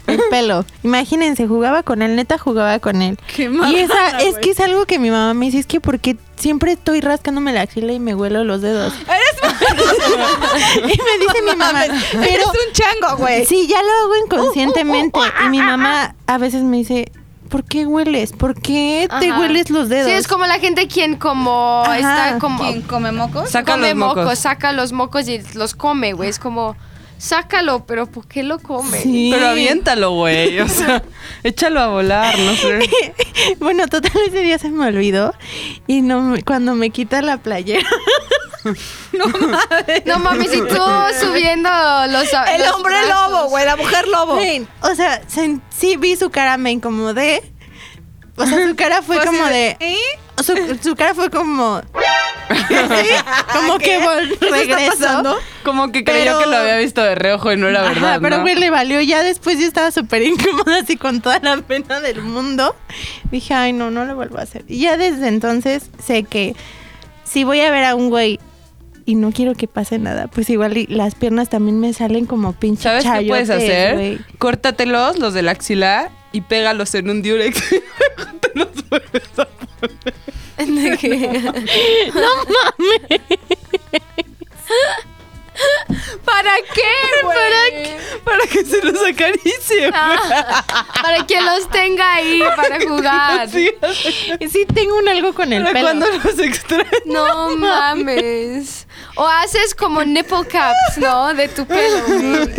[0.08, 0.64] El pelo.
[0.82, 3.18] Imagínense, jugaba con él, neta jugaba con él.
[3.34, 6.16] Qué y esa, es que es algo que mi mamá me dice, es que porque
[6.36, 8.94] siempre estoy rascándome la axila y me huelo los dedos.
[10.76, 13.44] y me dice mi mamá, Eres pero un chango, güey.
[13.46, 15.20] sí, ya lo hago inconscientemente.
[15.44, 17.12] Y mi mamá a veces me dice,
[17.48, 18.32] ¿por qué hueles?
[18.32, 19.40] ¿Por qué te Ajá.
[19.40, 20.10] hueles los dedos?
[20.10, 21.98] Sí, es como la gente quien como Ajá.
[21.98, 22.62] está como...
[22.62, 23.50] ¿Quién come mocos?
[23.50, 24.38] Saca come los mocos.
[24.38, 26.28] saca los mocos y los come, güey.
[26.30, 26.76] Es como,
[27.18, 29.00] sácalo, pero ¿por qué lo come?
[29.02, 29.30] Sí.
[29.32, 30.58] Pero aviéntalo, güey.
[30.60, 31.02] O sea,
[31.42, 32.78] échalo a volar, no sé.
[33.60, 35.32] Bueno, total ese día se me olvidó
[35.86, 37.88] y no me- cuando me quita la playera.
[40.04, 40.76] No mames, y tú
[41.20, 41.70] subiendo
[42.08, 42.24] los...
[42.52, 43.30] El los hombre brazos.
[43.30, 44.38] lobo, güey, la mujer lobo.
[44.82, 47.52] O sea, sen- sí vi su cara, me incomodé.
[48.36, 49.76] O sea, su cara fue como de.
[49.80, 49.96] ¿eh?
[50.42, 51.80] Su, su cara fue como.
[51.80, 51.84] ¿sí?
[53.52, 54.98] Como que vol- está regresó.
[54.98, 55.36] pasando?
[55.64, 58.18] Como que creyó Pero- que lo había visto de reojo y no era Ajá, verdad,
[58.22, 58.42] pero ¿no?
[58.42, 59.00] güey, le valió.
[59.02, 62.74] Ya después yo estaba súper incómoda, así con toda la pena del mundo.
[63.30, 64.64] Dije, ay, no, no lo vuelvo a hacer.
[64.68, 66.54] Y ya desde entonces sé que
[67.24, 68.40] si voy a ver a un güey
[69.04, 72.52] y no quiero que pase nada, pues igual y las piernas también me salen como
[72.54, 74.20] pinche ¿Sabes qué puedes hacer?
[74.38, 77.60] Córtatelos, los de la axila, y pégalos en un luego
[78.40, 80.14] te los vuelves a poner.
[86.24, 87.96] ¿Para qué, güey?
[88.24, 89.90] Para que se los acaricie.
[89.92, 90.64] Ah,
[91.02, 93.48] para que los tenga ahí para jugar.
[93.48, 93.70] Sí,
[94.50, 95.86] Sí, tengo un algo con el para pelo.
[95.86, 96.84] cuando los extraño.
[97.06, 98.86] No mames.
[99.20, 101.34] O haces como nipple caps, ¿no?
[101.34, 101.98] De tu pelo.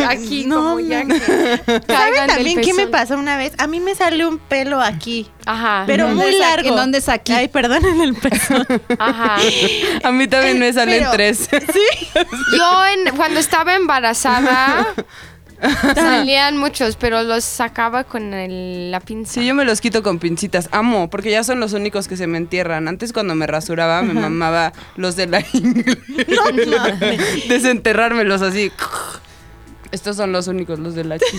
[0.06, 3.52] Aquí No, como ya que ¿Saben caigan del también qué me pasó una vez?
[3.58, 5.84] A mí me salió un pelo aquí, Ajá.
[5.86, 6.68] pero ¿Dónde muy largo.
[6.68, 7.32] ¿En dónde es aquí?
[7.32, 8.66] Ay, perdón, en el pezón.
[8.98, 9.36] Ajá.
[10.04, 11.48] A mí también me salen Pero- tres.
[12.56, 14.86] Yo en- cuando estaba embarazada
[15.94, 19.34] salían muchos, pero los sacaba con el- la pinza.
[19.34, 20.68] Sí, yo me los quito con pincitas.
[20.72, 22.88] Amo, porque ya son los únicos que se me entierran.
[22.88, 25.96] Antes cuando me rasuraba me mamaba los de la ingle.
[27.48, 28.70] Desenterrármelos así.
[29.92, 31.38] Estos son los únicos, los de la chichi.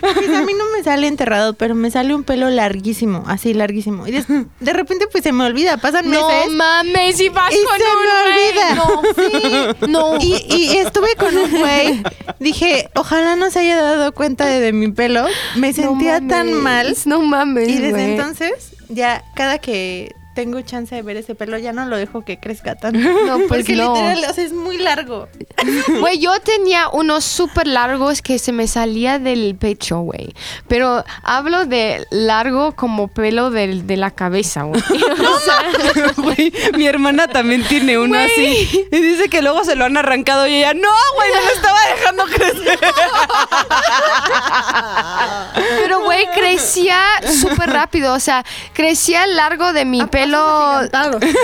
[0.00, 4.06] Pues a mí no me sale enterrado, pero me sale un pelo larguísimo, así larguísimo.
[4.06, 6.52] Y des- de, repente pues se me olvida, pasan No meses.
[6.54, 8.48] mames, y vas Y con se un me güey.
[8.48, 8.74] olvida.
[8.74, 10.18] No, sí, no.
[10.20, 12.02] Y, y estuve con un güey.
[12.40, 15.26] Dije, ojalá no se haya dado cuenta de, de mi pelo.
[15.56, 16.96] Me No sentía tan mal.
[17.04, 17.68] No mames.
[17.68, 21.96] Y desde entonces, ya cada que tengo chance de ver ese pelo, ya no lo
[21.96, 23.00] dejo que crezca tanto.
[23.26, 23.92] No, pues Porque no.
[23.94, 25.26] literal, o sea, es muy largo.
[26.00, 30.34] Güey, yo tenía unos súper largos que se me salía del pecho, güey.
[30.68, 34.80] Pero hablo de largo como pelo del- de la cabeza, güey.
[36.16, 38.86] Güey, mi hermana también tiene uno así.
[38.92, 41.78] Y dice que luego se lo han arrancado y ella, no, güey, me lo estaba
[41.96, 42.78] dejando crecer.
[46.24, 46.98] Güey, crecía
[47.40, 48.14] súper rápido.
[48.14, 50.80] O sea, crecía largo de mi pelo.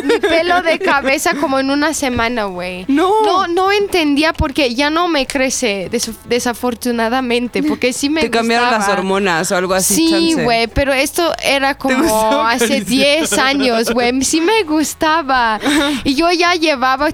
[0.05, 2.85] Mi pelo de cabeza como en una semana, güey.
[2.89, 3.23] No.
[3.25, 7.63] No, no entendía porque ya no me crece, des- desafortunadamente.
[7.73, 9.95] Porque sí me Te cambiaron las hormonas o algo así.
[9.95, 12.87] Sí, güey, pero esto era como hace acariciar.
[12.87, 14.23] 10 años, güey.
[14.23, 15.59] Sí me gustaba.
[16.05, 17.11] Y yo ya llevaba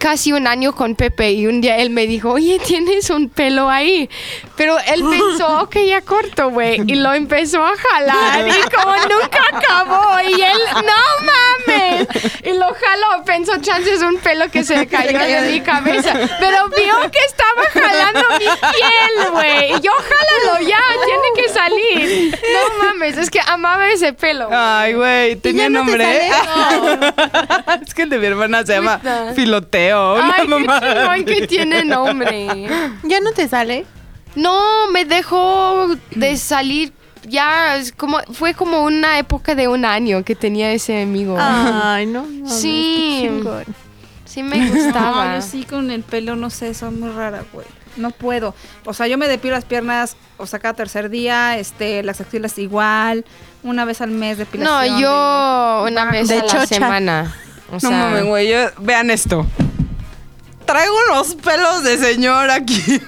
[0.00, 3.68] casi un año con Pepe y un día él me dijo, oye, tienes un pelo
[3.68, 4.08] ahí.
[4.56, 6.80] Pero él pensó, ok, ya corto, güey.
[6.86, 10.20] Y lo empezó a jalar y como nunca acabó.
[10.22, 12.08] Y él, no mames.
[12.44, 16.14] Y lo jaló, pensó, chance es un pelo que se cayó de mi cabeza.
[16.40, 19.72] Pero vio que estaba jalando mi piel, güey.
[19.76, 22.38] Y yo, jálalo ya, tiene que salir.
[22.52, 24.48] No mames, es que amaba ese pelo.
[24.50, 26.30] Ay, güey, tenía no te nombre.
[26.30, 27.12] sale?
[27.86, 29.34] es que el de mi hermana se llama Puta.
[29.94, 32.46] Una Ay, qué mamada chingón que tiene nombre.
[33.04, 33.86] ¿Ya no te sale?
[34.34, 36.92] No, me dejó de salir.
[37.28, 41.36] Ya, es como, fue como una época de un año que tenía ese amigo.
[41.38, 42.24] Ay, no.
[42.26, 43.28] no Sí.
[43.42, 43.64] qué.
[44.24, 45.26] Sí me gustaba.
[45.26, 47.66] No, yo sí con el pelo, no sé, soy muy rara, güey.
[47.96, 48.54] No puedo.
[48.86, 52.56] O sea, yo me depilo las piernas, o sea, cada tercer día, este, las axilas
[52.58, 53.24] igual,
[53.64, 55.00] una vez al mes No, depilación.
[55.00, 56.66] yo una vez de a la chocha.
[56.66, 57.34] semana.
[57.70, 59.44] O No sea, mames, güey, yo- vean esto.
[60.70, 63.00] Traigo unos pelos de señor aquí.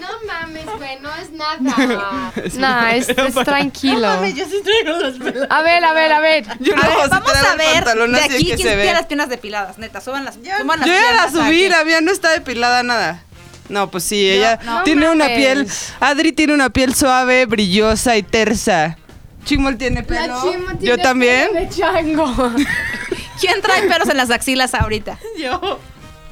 [0.00, 2.32] No mames, güey, no es nada.
[2.54, 4.06] no, es, es tranquilo.
[4.06, 5.46] Mami, yo sí traigo los pelos.
[5.50, 6.44] A ver, a ver, a ver.
[6.60, 8.82] Yo A ver, vamos a ver pantalón de aquí que quién se ve.
[8.82, 11.84] tiene las piernas depiladas, neta, suban las, suban las Yo ya la piernas subí, la
[11.84, 13.22] mía no está depilada nada.
[13.68, 15.36] No, pues sí, ella no tiene una mames.
[15.38, 15.66] piel.
[16.00, 18.96] Adri tiene una piel suave, brillosa y tersa.
[19.44, 20.42] Chimol tiene pelo.
[20.80, 21.52] Yo también.
[21.52, 22.52] De chango.
[23.40, 25.18] ¿Quién trae pelos en las axilas ahorita?
[25.38, 25.78] Yo.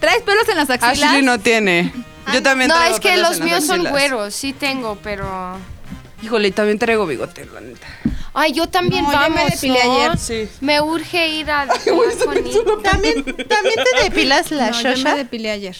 [0.06, 1.02] ¿Traes pelos en las axilas?
[1.10, 1.92] Ashley no tiene.
[2.32, 3.92] Yo también No, traigo es que pelos los en las míos son axilas.
[3.92, 5.58] güeros, sí tengo, pero.
[6.22, 7.86] Híjole, también traigo bigote, la neta.
[8.32, 9.36] Ay, yo también No, yo vamos.
[9.44, 9.92] me depilé ¿no?
[9.96, 10.18] ayer.
[10.18, 10.48] Sí.
[10.60, 12.78] Me urge ir a depilar con Nico.
[12.78, 15.10] ¿También, ¿También te depilas la No, yo shosha?
[15.10, 15.76] me depilé ayer.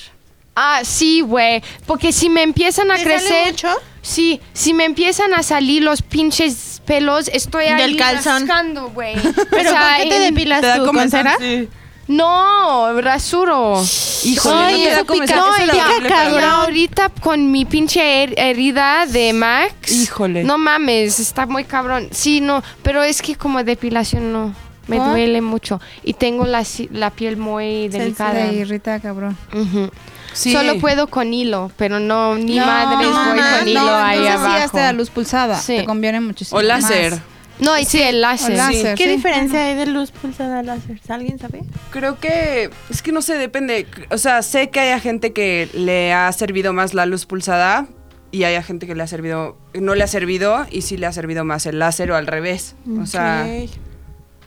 [0.56, 1.62] Ah, sí, güey.
[1.86, 3.46] Porque si me empiezan a ¿Te sale crecer.
[3.52, 3.68] mucho?
[4.02, 8.46] Sí, si me empiezan a salir los pinches pelos, estoy ahí Del calzón.
[8.46, 9.14] rascando, güey.
[9.50, 10.86] ¿Pero O sea, con qué te en- depilas ¿Te da tú?
[10.86, 11.10] ¿Con comezón?
[11.10, 11.36] cera?
[11.38, 11.68] Sí.
[12.08, 13.82] No, rasuro.
[14.24, 15.26] Híjole, Ay, no te da eso comezón.
[15.26, 16.44] pica- Eso No, es horrible para cabrón.
[16.44, 19.90] ahorita con mi pinche her- herida de Max.
[19.90, 20.44] Híjole.
[20.44, 22.08] No mames, está muy cabrón.
[22.12, 24.54] Sí, no, pero es que como depilación no.
[24.86, 25.10] Me ¿Por?
[25.10, 25.80] duele mucho.
[26.04, 28.46] Y tengo la, si- la piel muy delicada.
[28.50, 29.36] Se irrita, cabrón.
[29.52, 29.90] Ujú.
[30.32, 30.52] Sí.
[30.52, 33.94] Solo puedo con hilo, pero no, ni No, madres no, voy no, con hilo no,
[33.96, 34.64] ahí entonces sí, abajo.
[34.64, 35.58] hasta la luz pulsada.
[35.58, 35.78] Sí.
[35.78, 36.58] Te conviene muchísimo.
[36.60, 37.12] O láser.
[37.12, 37.20] más.
[37.58, 38.56] No, y sí, el láser.
[38.96, 39.08] ¿Qué sí.
[39.08, 41.00] diferencia hay de luz pulsada a láser?
[41.08, 41.62] ¿Alguien sabe?
[41.90, 43.86] Creo que es que no sé, depende.
[44.10, 47.86] O sea, sé que hay gente que le ha servido más la luz pulsada
[48.30, 51.12] y hay gente que le ha servido, no le ha servido y sí le ha
[51.12, 52.74] servido más el láser o al revés.
[53.00, 53.70] O sea, Ok.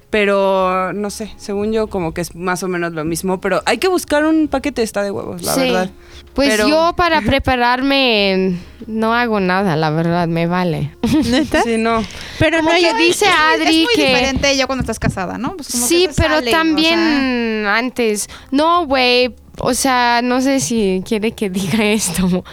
[0.10, 3.78] Pero no sé, según yo como que es más o menos lo mismo, pero hay
[3.78, 5.60] que buscar un paquete esta de huevos, la Sí.
[5.62, 5.90] verdad.
[6.34, 10.96] Pues Pero- yo para prepararme no hago nada, la verdad, me vale.
[11.30, 11.62] ¿Neta?
[11.64, 12.04] Sí, no.
[12.40, 12.82] Pero no Como hay...
[12.84, 14.08] que dice Es Adri muy que...
[14.08, 15.56] diferente ya cuando estás casada, ¿no?
[15.56, 18.30] Pues como Sí, pero sale, también antes.
[18.52, 19.36] No, güey.
[19.62, 22.44] O sea, no sé si quiere que diga esto.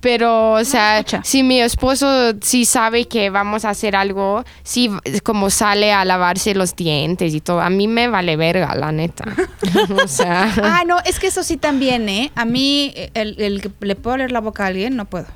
[0.00, 4.90] Pero, o sea, si mi esposo sí sabe que vamos a hacer algo, sí,
[5.22, 7.60] como sale a lavarse los dientes y todo.
[7.60, 9.24] A mí me vale verga, la neta.
[10.04, 10.52] o sea.
[10.62, 12.30] Ah, no, es que eso sí también, ¿eh?
[12.34, 15.26] A mí, el, el que le puedo leer la boca a alguien, no puedo.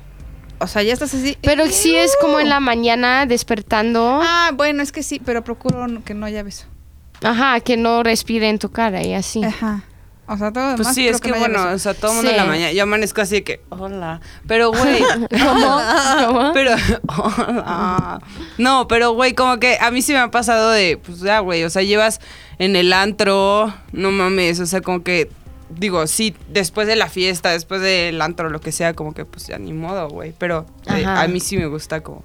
[0.59, 1.37] O sea, ya estás así.
[1.41, 4.19] Pero sí es como en la mañana despertando.
[4.21, 6.65] Ah, bueno, es que sí, pero procuro que no haya beso.
[7.23, 9.43] Ajá, que no respire en tu cara y así.
[9.43, 9.83] Ajá.
[10.31, 12.45] O sea, todo Pues sí, es que, bueno, o sea, todo el mundo en la
[12.45, 12.71] mañana.
[12.71, 14.21] Yo amanezco así de que, hola.
[14.47, 15.01] Pero, güey.
[15.29, 15.81] ¿Cómo?
[16.25, 16.53] ¿Cómo?
[16.53, 16.71] Pero,
[17.07, 18.21] hola.
[18.57, 21.65] No, pero, güey, como que a mí sí me ha pasado de, pues ya, güey,
[21.65, 22.21] o sea, llevas
[22.59, 25.29] en el antro, no mames, o sea, como que,
[25.69, 29.47] digo, sí, después de la fiesta, después del antro, lo que sea, como que, pues
[29.47, 30.33] ya ni modo, güey.
[30.37, 32.23] Pero eh, a mí sí me gusta como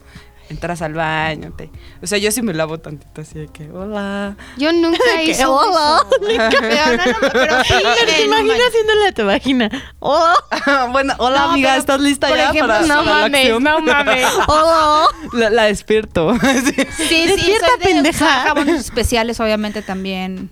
[0.49, 1.71] entras al baño, te,
[2.03, 4.37] o sea, yo sí me lavo tantito así de que, hola.
[4.57, 6.05] Yo nunca hice hola.
[6.21, 9.71] Pero, no, no, pero sí, Pero te imaginas haciéndole a tu vagina.
[9.99, 10.33] Oh,
[10.93, 13.41] bueno, hola No, amiga, pero, ¿estás lista por ya ejemplo, para, No para la mames,
[13.41, 13.63] acción?
[13.63, 14.27] no mames.
[14.49, 15.07] oh.
[15.33, 16.35] La, la despierto.
[16.41, 16.73] Sí.
[16.75, 18.25] Sí, sí, Despierta, de pendeja.
[18.25, 20.51] usar jabones especiales, obviamente, también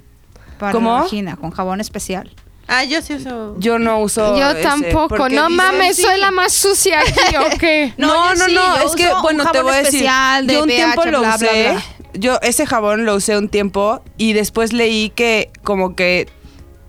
[0.59, 0.95] para ¿Cómo?
[0.97, 2.31] la vagina, con jabón especial.
[2.67, 3.55] Ah, yo sí uso.
[3.59, 4.37] Yo no uso.
[4.39, 5.29] Yo ese, tampoco.
[5.29, 6.03] No dicen- mames, sí.
[6.03, 7.93] soy la más sucia aquí, ¿o qué?
[7.99, 10.01] No, No, no, yo no, sí, yo es que, bueno, te voy a decir.
[10.45, 11.71] de yo un tiempo lo bla, bla, usé.
[11.73, 11.83] bla.
[12.15, 16.29] Yo ese jabón lo usé un tiempo y después leí que, como que.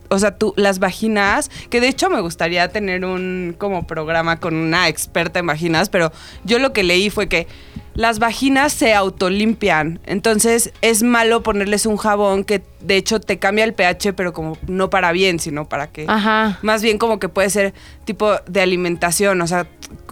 [0.10, 4.54] O sea, tú, las vaginas, que de hecho me gustaría tener un como programa con
[4.56, 6.12] una experta en vaginas, pero
[6.44, 7.48] yo lo que leí fue que
[7.96, 10.00] las vaginas se autolimpian.
[10.06, 14.58] Entonces es malo ponerles un jabón que de hecho te cambia el pH, pero como
[14.68, 16.60] no para bien, sino para que Ajá.
[16.62, 19.68] más bien como que puede ser tipo de alimentación, o sea,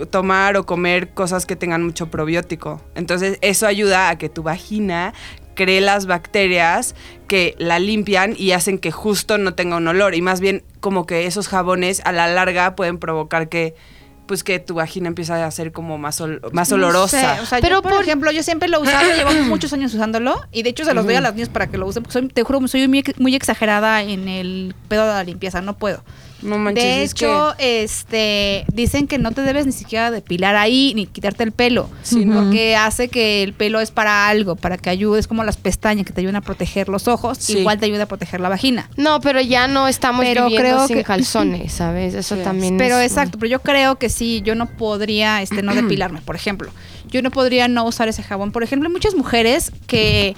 [0.10, 2.82] tomar o comer cosas que tengan mucho probiótico.
[2.96, 5.14] Entonces eso ayuda a que tu vagina
[5.56, 6.96] cree las bacterias
[7.28, 10.16] que la limpian y hacen que justo no tenga un olor.
[10.16, 13.76] Y más bien como que esos jabones a la larga pueden provocar que
[14.26, 17.36] pues que tu vagina empiece a ser como más, ol- más No olorosa.
[17.36, 19.74] sé, o sea, Pero yo, por, por- ejemplo, yo siempre lo he usado, llevo muchos
[19.74, 22.04] años usándolo y de hecho se los doy a las niñas para que lo usen,
[22.04, 25.78] porque soy, te juro, soy muy, muy exagerada en el pedo de la limpieza, no
[25.78, 26.04] puedo.
[26.44, 30.94] No manches, de es hecho, este, dicen que no te debes ni siquiera depilar ahí
[30.96, 32.36] ni quitarte el pelo, Sí, ¿no?
[32.44, 36.14] porque hace que el pelo es para algo, para que ayudes como las pestañas que
[36.14, 37.60] te ayudan a proteger los ojos, Sí.
[37.60, 38.90] igual te ayuda a proteger la vagina.
[38.98, 42.14] No, pero ya no estamos Pero viviendo creo sin que- calzones, ¿sabes?
[42.14, 42.42] Eso Sí.
[42.44, 46.22] también Pero es- exacto, pero yo creo que sí, yo no podría este, no depilarme,
[46.22, 46.70] por ejemplo.
[47.10, 48.52] Yo no podría no usar ese jabón.
[48.52, 50.34] Por ejemplo, hay muchas mujeres que,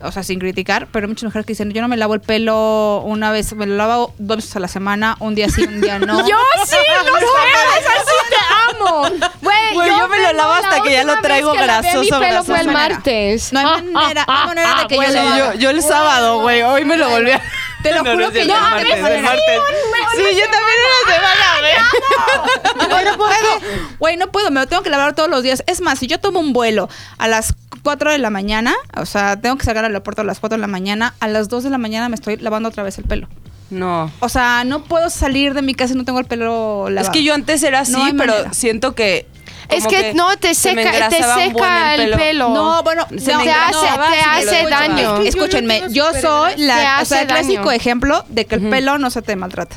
[0.00, 2.20] o sea, sin criticar, pero hay muchas mujeres que dicen, yo no me lavo el
[2.20, 5.80] pelo una vez, me lo lavo dos veces a la semana, un día sí, un
[5.80, 6.18] día no.
[6.28, 7.24] Yo sí, lo sé,
[7.98, 9.02] así te amo.
[9.40, 12.44] Güey, Güey, yo me lo lavo la hasta que ya lo traigo grasoso, Mi pelo
[12.44, 13.52] fue el martes.
[13.52, 16.40] No hay manera, no hay manera de que yo Sí, lo yo, yo el sábado,
[16.40, 17.40] güey, hoy me lo volví a...
[17.82, 19.60] Te lo No, juro no que yo el no martes, el martes.
[20.14, 22.88] Sí, yo también era semana, güey.
[22.90, 23.60] Güey, no puedo.
[23.98, 25.64] Güey, no puedo, me lo tengo que lavar todos los días.
[25.66, 29.40] Es más, si yo tomo un vuelo a las 4 de la mañana, o sea,
[29.40, 31.70] tengo que sacar al aeropuerto a las 4 de la mañana, a las 2 de
[31.70, 33.28] la mañana me estoy lavando otra vez el pelo.
[33.70, 34.10] No.
[34.20, 37.10] O sea, no puedo salir de mi casa y no tengo el pelo lavado.
[37.10, 38.52] Es que yo antes era así, No hay pero manera.
[38.52, 39.26] siento que.
[39.68, 42.48] Es como que, no, te se me seca, te engrasaba un buen seca el pelo.
[42.50, 43.86] No, bueno, Se no, me te hace,
[44.64, 45.16] te daño.
[45.16, 48.68] Es que- Escúchenme, Yo soy Te la, o sea, el clásico ejemplo de que el
[48.68, 49.76] pelo no se te maltrata.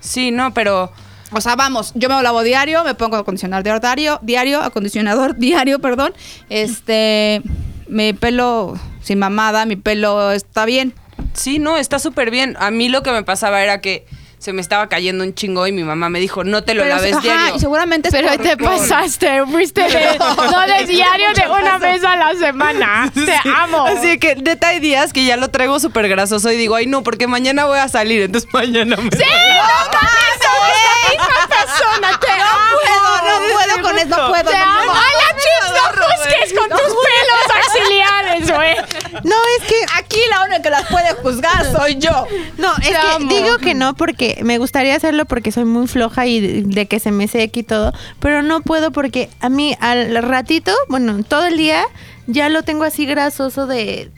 [0.00, 0.92] Sí, no, pero.
[1.32, 6.12] O sea, vamos, yo me lavo diario, me pongo acondicionador diario, diario, acondicionador diario, perdón.
[6.48, 7.42] Este,
[7.88, 10.94] mi pelo sin mamada, mi pelo está bien.
[11.32, 12.56] Sí, no, está súper bien.
[12.58, 14.06] A mí lo que me pasaba era que
[14.40, 16.94] se me estaba cayendo un chingo y mi mamá me dijo, no te lo Pero,
[16.96, 17.56] laves ajá, diario.
[17.56, 21.76] y seguramente es Pero por- te por- pasaste, fuiste de, no de diario de una
[21.78, 23.12] vez a la semana.
[23.14, 23.84] Te amo.
[23.86, 27.02] Así que neta hay días que ya lo traigo súper grasoso y digo, ay no,
[27.02, 29.10] porque mañana voy a salir, entonces mañana me...
[29.10, 29.18] ¡Sí!
[29.18, 30.40] ¡No mames!
[30.40, 32.18] La misma persona!
[32.20, 32.78] ¡Te amo!
[32.82, 34.50] puedo, no puedo con eso, no puedo.
[34.50, 34.92] ¡Te no amo!
[34.94, 35.70] ¡Ay, la chips!
[35.74, 38.76] ¡No juzgues con tus pelos auxiliares, güey!
[39.24, 42.26] No, es que Aquí la única que las puede juzgar soy yo.
[42.58, 43.28] No, es Te que amo.
[43.32, 47.00] digo que no porque me gustaría hacerlo porque soy muy floja y de, de que
[47.00, 51.46] se me seque y todo, pero no puedo porque a mí al ratito, bueno, todo
[51.46, 51.84] el día
[52.26, 54.10] ya lo tengo así grasoso de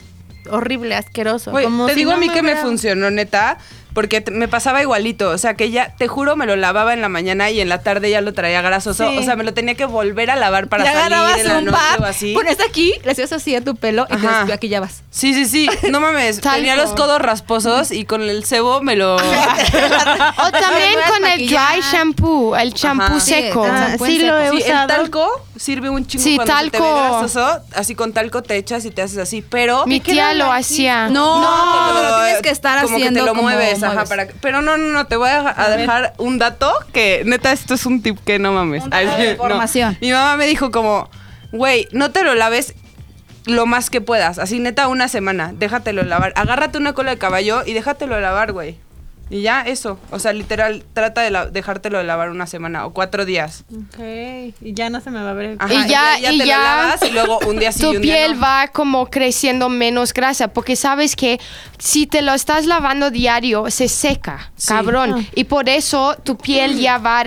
[0.50, 1.52] horrible, asqueroso.
[1.52, 3.58] Como te si digo no a mí que me funcionó, neta.
[3.94, 5.30] Porque te- me pasaba igualito.
[5.30, 7.82] O sea, que ya, te juro, me lo lavaba en la mañana y en la
[7.82, 9.08] tarde ya lo traía grasoso.
[9.10, 9.18] Sí.
[9.18, 11.78] O sea, me lo tenía que volver a lavar para salir en la un noche
[12.00, 12.34] o así.
[12.34, 14.44] pones aquí, le hacías así a tu pelo y te Ajá.
[14.44, 15.02] des- aquí ya vas.
[15.10, 15.68] Sí, sí, sí.
[15.90, 16.40] No mames.
[16.40, 19.16] Tenía los codos rasposos y con el cebo me lo.
[19.16, 23.20] O también con el dry shampoo, el shampoo Ajá.
[23.20, 23.66] Sí, seco.
[23.70, 24.86] Ah, sí lo he Sí, el usado.
[24.88, 26.94] talco sirve un chingo Sí, cuando se te ve talco.
[27.20, 27.60] grasoso.
[27.74, 29.42] Así con talco te echas y te haces así.
[29.42, 29.86] Pero.
[29.86, 31.08] Mi tía lo hacía.
[31.08, 33.92] No, como pero lo tienes que estar como haciendo que te lo como mueves, ajá,
[33.92, 34.08] mueves.
[34.08, 37.52] para que- pero no, no, no, te voy a, a dejar un dato que neta
[37.52, 38.84] esto es un tip que no mames.
[38.84, 39.30] Un de no.
[39.32, 39.98] información.
[40.00, 41.08] Mi mamá me dijo como,
[41.52, 42.74] güey, no te lo laves
[43.44, 46.32] lo más que puedas, así neta una semana, déjatelo lavar.
[46.36, 48.78] Agárrate una cola de caballo y déjatelo lavar, güey.
[49.32, 53.24] Y ya eso, o sea, literal trata de la- dejártelo lavar una semana o cuatro
[53.24, 53.64] días.
[53.74, 53.98] Ok,
[54.60, 56.58] y ya no se me va a ver el Ajá, Y ya- y te ya
[56.58, 58.42] lo lavas y luego un día sí y tu un día piel no.
[58.42, 61.40] va como creciendo menos grasa, porque sabes que
[61.78, 64.68] si te lo estás lavando diario, se seca, Sí.
[64.68, 65.14] cabrón.
[65.26, 65.30] Ah.
[65.34, 67.24] Y por eso tu piel ya va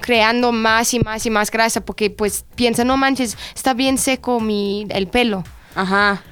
[0.00, 4.40] creando más y más y más grasa, porque pues piensa, no manches, está bien seco
[4.40, 5.44] mi, el pelo.
[5.74, 6.22] Ajá.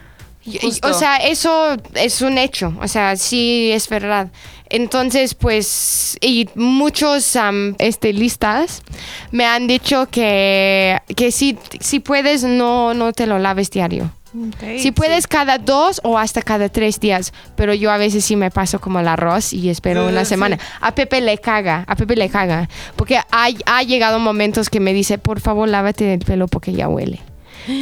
[0.44, 0.88] Y- y- Justo.
[0.88, 4.28] O sea, eso es un hecho, o sea, sí es verdad.
[4.72, 7.36] Entonces, pues, y muchos
[7.78, 8.82] estilistas
[9.30, 14.10] me han dicho que, que si, si puedes, no, no te lo laves diario.
[14.78, 18.50] Si puedes cada dos o hasta cada tres días, pero yo a veces sí me
[18.50, 20.30] paso como el arroz y espero una sí.
[20.30, 20.58] semana.
[20.80, 23.26] A Pepe le caga, a Pepe le caga, porque ha,
[23.66, 27.20] ha llegado momentos que me dice, por favor, lávate el pelo porque ya huele.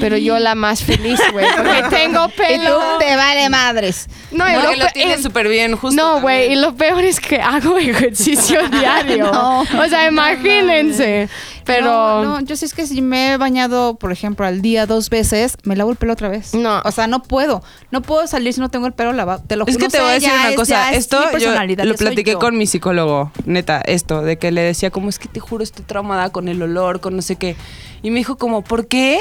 [0.01, 2.77] Pero yo la más feliz, güey, porque tengo Y pelo.
[2.79, 4.07] tú te vale madres.
[4.31, 6.01] No, y No, lo lo tienes y- súper bien, justo.
[6.01, 9.31] No, güey, y lo peor es que hago ejercicio diario.
[9.33, 9.61] No.
[9.61, 11.29] o sea, imagínense.
[11.65, 14.87] Pero No, no, yo sí es que si me he bañado, por ejemplo, al día
[14.87, 16.53] dos veces, me lavo el pelo otra vez.
[16.55, 16.81] No.
[16.85, 17.63] O sea, no puedo.
[17.91, 19.43] No puedo salir si no tengo el pelo lavado.
[19.47, 19.87] Te lo Es juro.
[19.87, 20.91] que te voy a decir una es- cosa.
[20.91, 22.39] es Esto mi yo personalidad, lo platiqué yo.
[22.39, 25.85] con mi psicólogo, neta, esto, de que le decía como es que te juro estoy
[25.85, 27.57] traumada con el olor, con no sé qué.
[28.03, 29.21] Y me dijo como, ¿por qué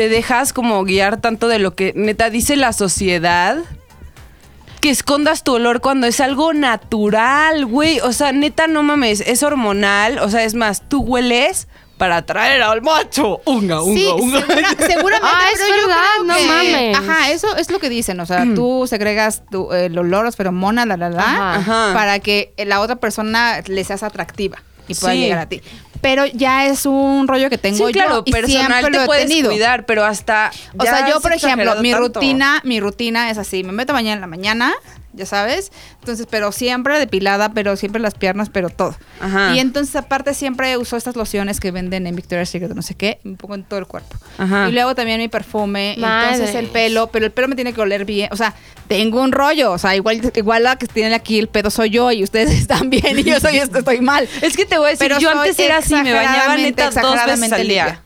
[0.00, 3.58] te dejas como guiar tanto de lo que neta dice la sociedad?
[4.80, 8.00] Que escondas tu olor cuando es algo natural, güey.
[8.00, 10.18] O sea, neta, no mames, es hormonal.
[10.20, 13.42] O sea, es más, tú hueles para atraer al macho.
[13.44, 14.40] Unga, unga, Sí, unga.
[14.40, 15.28] segura- seguramente.
[15.30, 16.96] Ah, es pero yo verdad, creo no que- mames.
[16.96, 18.20] Ajá, eso es lo que dicen.
[18.20, 21.54] O sea, tú segregas tu- el olor, las feromonas, la, la, la, Ajá.
[21.56, 21.92] Ajá.
[21.92, 25.20] para que la otra persona le seas atractiva y pueda Sí.
[25.20, 25.60] llegar a ti.
[26.00, 29.02] Pero ya es un rollo que tengo Sí, claro, yo y personal siempre te lo
[29.02, 29.50] he puedes tenido.
[29.50, 30.50] cuidar, pero hasta...
[30.78, 32.06] O sea, yo, por ejemplo, mi tanto.
[32.20, 34.72] rutina, mi rutina es así, me meto a bañar en la mañana,
[35.12, 38.96] ya sabes, entonces, pero siempre depilada, pero siempre las piernas, pero todo.
[39.20, 39.54] Ajá.
[39.54, 43.18] Y entonces, aparte, siempre uso estas lociones que venden en Victoria's Secret, no sé qué,
[43.24, 44.16] me pongo en todo el cuerpo.
[44.38, 44.68] Ajá.
[44.68, 46.34] Y luego también mi perfume, Madres.
[46.34, 48.54] entonces el pelo, pero el pelo me tiene que oler bien, o sea,
[48.88, 52.10] tengo un rollo, o sea, igual, igual la que tiene aquí el pedo soy yo
[52.12, 54.28] y ustedes están bien y yo soy estoy mal.
[54.42, 57.16] Es que te voy a decir, Pero yo antes era así, me bañaba neta dos
[57.26, 57.84] veces al día.
[57.84, 58.02] limpia.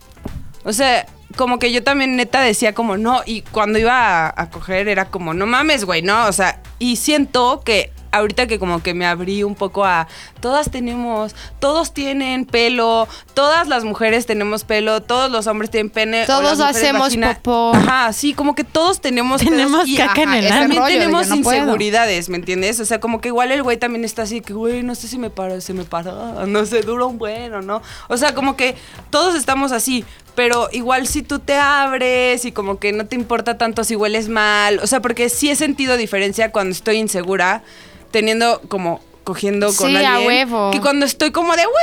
[0.63, 1.05] O sea,
[1.37, 5.05] como que yo también neta decía como no, y cuando iba a, a coger era
[5.05, 9.05] como, no mames, güey, no, o sea, y siento que ahorita que como que me
[9.05, 10.07] abrí un poco a
[10.39, 16.25] todas tenemos, todos tienen pelo, todas las mujeres tenemos pelo, todos los hombres tienen pene,
[16.25, 17.73] Todos hacemos popó.
[17.75, 21.35] Ajá, sí, como que todos tenemos Tenemos y- caca en el también rollo tenemos puedo.
[21.63, 22.79] inseguridades, ¿me entiendes?
[22.79, 25.17] O sea, como que igual el güey también está así que, güey, no sé si
[25.17, 27.81] me paro, se me paró, no sé, dura un buen o no.
[28.07, 28.77] O sea, como que
[29.09, 33.57] todos estamos así, pero igual si tú te abres y como que no te importa
[33.57, 37.63] tanto si hueles mal, o sea, porque sí he sentido diferencia cuando estoy insegura,
[38.11, 40.69] teniendo como cogiendo con Sí, a alguien huevo.
[40.71, 41.73] que cuando estoy como de "Woo,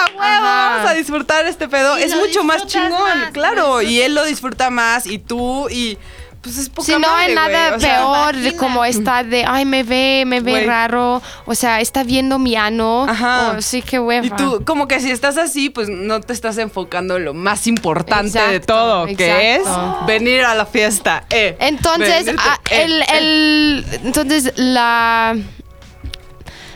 [0.00, 0.70] a huevo Ajá.
[0.76, 4.24] vamos a disfrutar este pedo Y es mucho más chingón más, claro y él lo
[4.24, 5.98] disfruta más y tú y
[6.40, 9.82] pues es poca Si no madre, hay nada sea, peor como está de, ay, me
[9.82, 11.20] ve, me ve raro.
[11.46, 13.06] O sea, está viendo mi ano.
[13.08, 13.54] Ajá.
[13.56, 14.26] Oh, sí, qué hueva.
[14.26, 17.66] Y tú, como que si estás así, pues no te estás enfocando en lo más
[17.66, 19.62] importante de Exacto, todo, que es
[20.06, 21.24] venir a la fiesta.
[21.30, 21.56] eh.
[21.60, 23.06] Entonces, Venirte, ah, eh, el, eh.
[23.12, 25.36] el- entonces la,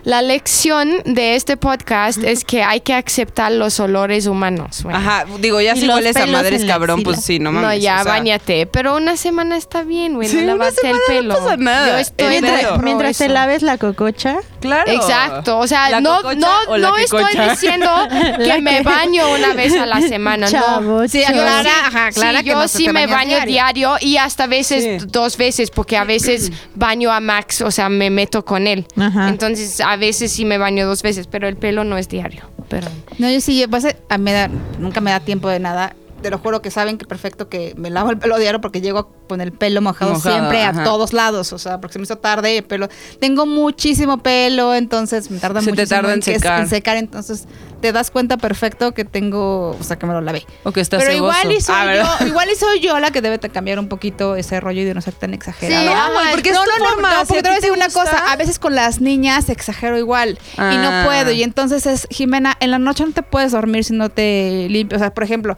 [0.05, 4.83] la lección de este podcast es que hay que aceptar los olores humanos.
[4.83, 4.95] güey.
[4.97, 7.83] Ajá, digo, ya si hueles a madres cabrón, pues sí, no No, mames.
[7.83, 8.67] ya, o sea, bañate.
[8.67, 10.29] Pero una semana está bien, güey.
[10.29, 11.35] Sí, no una lavarte el semana no pelo.
[11.45, 11.89] pasa nada.
[11.89, 12.41] Yo estoy
[12.83, 14.37] Mientras te laves la cococha.
[14.61, 14.91] Claro.
[14.93, 17.91] Exacto, o sea, ¿La no, no, o la no estoy diciendo
[18.45, 20.53] que me baño una vez a la semana, no.
[20.53, 21.35] Chavo, Sí, chavo.
[21.35, 23.97] Clara, sí, ajá, Clara sí, que yo no sí me baño diario.
[24.01, 25.07] y hasta veces Sí.
[25.09, 28.87] dos veces, porque a veces baño a Max, o sea, me meto con él.
[28.97, 29.29] Ajá.
[29.29, 32.43] Entonces, a veces sí me baño dos veces, pero el pelo no es diario.
[32.69, 32.89] Pero
[33.19, 35.95] No, yo sí, yo, pues, a- me da- nunca me da tiempo de nada.
[36.23, 39.11] Te lo juro que saben que perfecto que me lavo el pelo diario porque llego
[39.29, 40.81] con el pelo mojado, Mojado, siempre ajá.
[40.81, 41.53] a todos lados.
[41.53, 42.89] O sea, porque se me hizo tarde el pelo.
[43.21, 46.69] Tengo muchísimo pelo, entonces me tarda Se te muchísimo tarda en secar.
[46.69, 46.97] secar.
[46.97, 47.47] Entonces
[47.81, 50.47] te das cuenta perfecto que tengo, o sea, que me lo lavé.
[50.63, 51.39] O que está Pero ceboso.
[51.41, 53.89] igual y, soy Ah, yo, igual y soy yo la que debe de cambiar un
[53.89, 56.07] poquito ese rollo y de no ser tan exagerada.
[56.07, 58.31] Sí, porque es no, forma, no, porque te voy a decir una cosa.
[58.31, 61.03] A veces con las niñas exagero igual y no Ah.
[61.05, 61.33] puedo.
[61.33, 65.01] Y entonces es, Jimena, en la noche no te puedes dormir si no te limpias.
[65.01, 65.57] O sea, por ejemplo,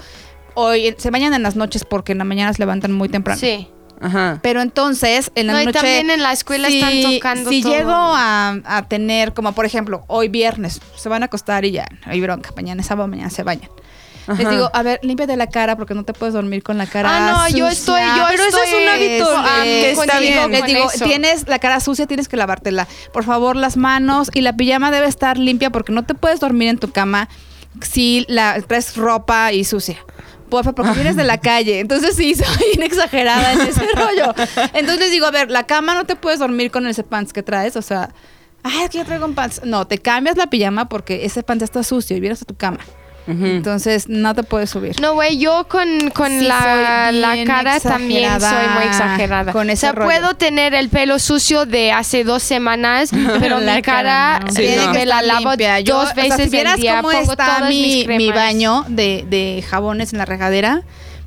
[0.54, 3.38] hoy se bañan en las noches porque en la mañana se levantan muy temprano.
[3.40, 3.68] Sí.
[4.00, 4.40] Ajá.
[4.42, 5.78] Pero entonces, en la No, y noche.
[5.78, 7.72] también en la escuela están tocando Si todo.
[7.72, 11.86] llego a, a tener, como por ejemplo, hoy viernes, se van a acostar y ya,
[12.04, 12.50] hay bronca.
[12.56, 13.70] Mañana es sábado, mañana se bañan.
[14.26, 14.50] Les Ajá.
[14.50, 17.30] digo, a ver, límpiate la cara porque no te puedes dormir con la cara Ah,
[17.30, 17.70] no, yo sucia.
[17.70, 20.40] estoy, yo Pero eso es estoy, un hábito, ah, que está bien.
[20.42, 21.04] con Les digo, eso.
[21.04, 22.88] tienes la cara sucia, tienes que lavártela.
[23.12, 26.68] Por favor, las manos y la pijama debe estar limpia porque no te puedes dormir
[26.70, 27.28] en tu cama
[27.82, 29.98] si la traes ropa y sucia.
[30.54, 31.80] Porfa, porque vienes de la calle.
[31.80, 32.46] Entonces sí, soy
[32.76, 34.32] bien exagerada en ese rollo.
[34.72, 37.42] Entonces les digo, a ver, la cama no te puedes dormir con ese pants que
[37.42, 37.74] traes.
[37.74, 38.10] O sea,
[38.62, 39.62] ay, es que yo traigo un pants.
[39.64, 42.78] No, te cambias la pijama porque ese pants está sucio y vienes a tu cama.
[43.26, 45.00] Entonces no te puedes subir.
[45.00, 49.52] No, güey, yo con, con Sí, la, la cara también soy muy exagerada.
[49.52, 50.06] con o ese sea, rollo.
[50.10, 53.10] puedo tener el pelo sucio de hace dos semanas,
[53.40, 54.50] pero La mi cara cara, no.
[54.52, 54.92] Sí, tiene no.
[54.92, 55.80] que la lavo limpia.
[55.80, 56.96] Yo, dos o sea, veces si vieras al día.
[56.96, 60.82] cómo pongo está todas mis mi, mi baño de, de jabones en la regadera,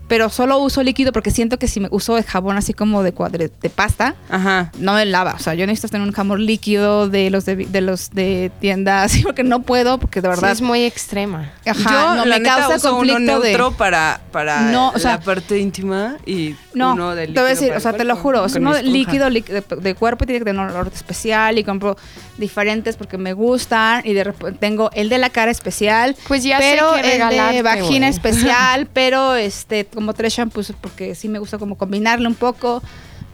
[0.08, 3.12] pero solo uso líquido porque siento que si me uso el jabón así como de
[3.14, 4.72] cuadre, de pasta, Ajá.
[4.80, 5.34] no me lava.
[5.34, 9.04] O sea, yo necesito tener un jabón líquido de los de, de los de tienda
[9.04, 10.52] así porque no puedo, porque de Sí, verdad.
[10.52, 11.52] es muy extrema.
[11.66, 13.50] Ajá, yo, no la me neta, causa uso conflicto uno de.
[13.50, 17.42] neutro para, para No, o sea, la parte íntima y No, uno de te voy
[17.42, 20.40] a decir, o sea, te lo juro, es uno líquido lí- de, de cuerpo tiene
[20.40, 21.98] que tener un olor especial y compro
[22.38, 26.60] diferentes porque me gustan y de repente tengo el de la cara especial, Pues ya
[26.60, 31.40] sé pero qué el de vagina especial, pero este como tres shampoos porque sí me
[31.40, 32.82] gusta como combinarle un poco.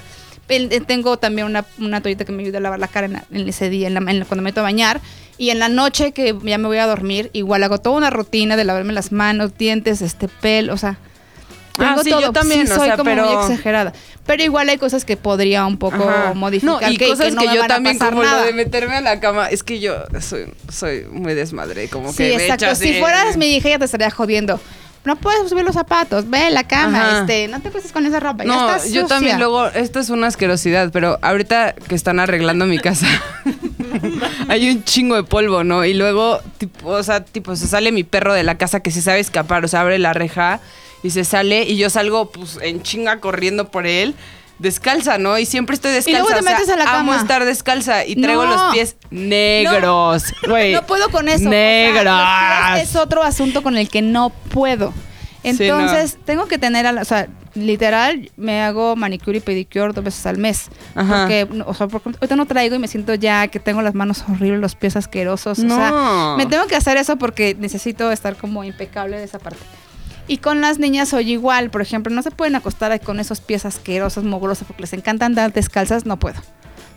[0.47, 3.25] Eh, tengo también una, una toallita que me ayuda a lavar la cara en, la-
[3.33, 5.01] en ese día, en la- en la- cuando me meto a bañar.
[5.39, 8.55] Y en la noche que ya me voy a dormir, igual hago toda una rutina
[8.57, 10.99] de lavarme las manos, dientes, este pelo, o sea,
[11.79, 12.21] Ah, tengo sí, todo.
[12.21, 13.93] yo también, Sí, o soy sea, como pero- muy exagerada.
[14.27, 16.33] Pero igual hay cosas que podría un poco Ajá.
[16.35, 16.81] modificar.
[16.83, 18.41] No, y que, cosas que no que me yo a también, como nada.
[18.41, 22.19] lo de meterme a la cama, es que yo soy, soy muy desmadre, como Sí,
[22.19, 22.75] que exacto.
[22.77, 24.59] Si fueras mi hija, ya te estaría jodiendo.
[25.05, 27.21] No puedes subir los zapatos, ve la cama, Ajá.
[27.21, 28.45] este, no te acuestes con esa ropa.
[28.45, 29.17] ya No, estás yo sucia.
[29.17, 33.07] también luego, esto es una asquerosidad, pero ahorita que están arreglando mi casa,
[34.49, 35.85] hay un chingo de polvo, ¿no?
[35.85, 39.03] Y luego, tipo, o sea, tipo, se sale mi perro de la casa que se
[39.03, 40.61] sabe escapar, o sea, abre la reja
[41.05, 44.17] y se sale y yo salgo, pues, en chinga corriendo por él.
[44.59, 45.37] Descalza, ¿no?
[45.37, 46.21] Y siempre estoy descalza.
[46.21, 47.17] luego te o sea, metes a la Amo cama.
[47.17, 48.53] estar descalza y traigo No.
[48.53, 50.25] los pies negros.
[50.47, 51.49] No puedo con eso.
[51.49, 52.81] o sea, Negros.
[52.83, 54.93] es otro asunto con el que no puedo.
[55.43, 60.25] Sí, Entonces, tengo que tener, o sea, literal, me hago manicure y pedicure dos veces
[60.25, 60.69] al mes.
[60.95, 61.21] Ajá.
[61.23, 63.95] Porque, no, o sea, porque ahorita no traigo y me siento ya que tengo las
[63.95, 65.59] manos horribles, los pies asquerosos.
[65.59, 66.37] O sea, No.
[66.39, 69.61] me tengo que hacer eso porque necesito estar como impecable de esa parte.
[70.27, 71.71] Y con las niñas soy igual.
[71.71, 75.53] Por ejemplo, no se pueden acostar con esos pies asquerosos, mugrosos, porque les encanta andar
[75.53, 76.07] descalzas.
[76.07, 76.41] No puedo.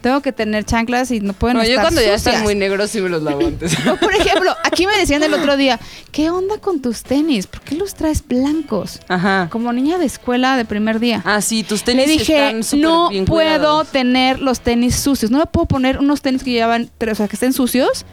[0.02, 2.92] Tengo que tener chanclas y no pueden No, yo estar cuando ya están muy negros
[2.92, 3.76] sí me los lavo antes.
[3.88, 5.80] O, por ejemplo, aquí me decían el otro día,
[6.12, 7.48] ¿qué onda con tus tenis?
[7.48, 9.00] ¿Por qué los traes blancos?
[9.08, 9.50] Ajá.
[9.52, 11.24] Como niña de escuela de primer día.
[11.26, 13.88] Ah, sí, tus tenis Le dije, están no bien puedo cuidados".
[13.88, 15.32] tener los tenis sucios.
[15.32, 18.06] No me puedo poner unos tenis que llevan, o sea, que estén sucios.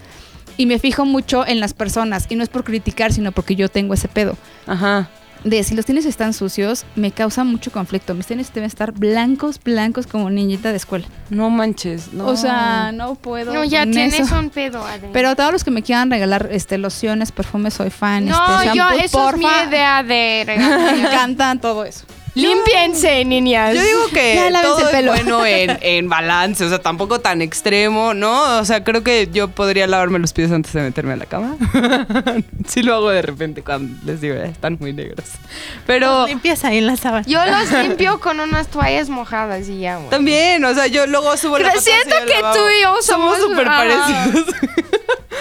[0.57, 2.27] Y me fijo mucho en las personas.
[2.29, 4.37] Y no es por criticar, sino porque yo tengo ese pedo.
[4.67, 5.09] Ajá.
[5.43, 8.15] De si los tenis están sucios, me causa mucho conflicto.
[8.15, 11.07] Mis tenis deben estar blancos, blancos como niñita de escuela.
[11.29, 12.29] No manches, no.
[12.29, 13.53] O sea, no puedo.
[13.53, 14.39] No, ya con tienes eso.
[14.39, 15.09] un pedo, Adri.
[15.13, 18.25] Pero todos los que me quieran regalar este lociones, perfumes, soy fan.
[18.25, 20.95] no, este, yo, eso es mi idea de Me regalar.
[20.95, 22.07] encantan todo eso.
[22.35, 23.75] Límpiense, niñas.
[23.75, 25.15] Yo digo que Ya, lávense todo el pelo.
[25.15, 28.59] es bueno en, en balance, o sea, tampoco tan extremo, ¿no?
[28.59, 31.57] O sea, creo que yo podría lavarme los pies antes de meterme a la cama.
[32.69, 35.27] sí lo hago de repente cuando les digo, "Ya están muy negros.
[35.87, 37.25] Pero Limpias ahí en la sábana.
[37.27, 40.11] Yo los limpio con unas toallas mojadas y ya, güey.
[40.11, 42.57] también, o sea, yo luego subo la Pero foto así siento que lavabo.
[42.57, 44.45] tú y yo somos súper parecidos.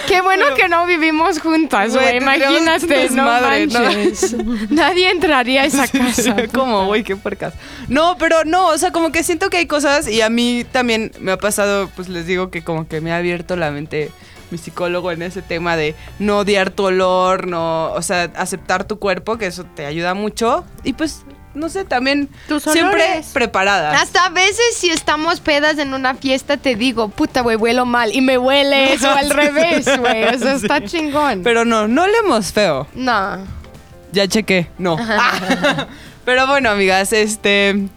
[0.08, 2.38] Qué bueno que no vivimos juntas, Güey, güey.
[2.38, 3.80] tendríamos un Imagínate, no desmadre, ¿no?
[3.80, 4.36] manches.
[4.70, 6.36] Nadie entraría a esa casa.
[6.52, 7.54] como, güey, qué puercas.
[7.88, 11.12] No, pero no, o sea, como que siento que hay cosas y a mí también
[11.20, 14.10] me ha pasado, pues les digo que como que me ha abierto la mente
[14.50, 18.98] mi psicólogo en ese tema de no odiar tu olor, no, o sea, aceptar tu
[18.98, 20.64] cuerpo, que eso te ayuda mucho.
[20.84, 21.24] Y pues,
[21.54, 24.00] no sé, también Tus siempre preparadas.
[24.00, 28.14] Hasta a veces si estamos pedas en una fiesta te digo, puta, güey, huelo mal.
[28.14, 30.24] Y me hueles o al revés, güey.
[30.24, 31.42] O sea, está chingón.
[31.42, 32.86] Pero no, no olemos feo.
[32.94, 33.64] no.
[34.12, 34.68] Ya chequé.
[34.78, 34.96] No.
[36.24, 37.88] Pero bueno, amigas, este.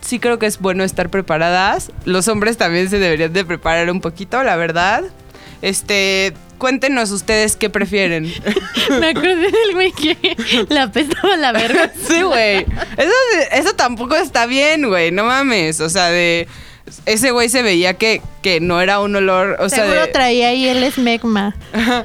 [0.00, 1.90] Sí creo que es bueno estar preparadas.
[2.04, 5.04] Los hombres también se deberían de preparar un poquito, la verdad.
[5.62, 6.34] Este.
[6.58, 8.32] Cuéntenos ustedes qué prefieren.
[9.00, 10.36] Me acordé del güey que
[10.68, 11.92] la apestaba la verga.
[12.08, 12.66] sí, güey.
[12.96, 13.12] Eso,
[13.52, 15.12] eso tampoco está bien, güey.
[15.12, 15.80] No mames.
[15.80, 16.48] O sea, de.
[17.04, 19.56] Ese güey se veía que, que no era un olor.
[19.60, 20.08] O sea, Seguro de.
[20.08, 21.54] traía ahí el esmegma.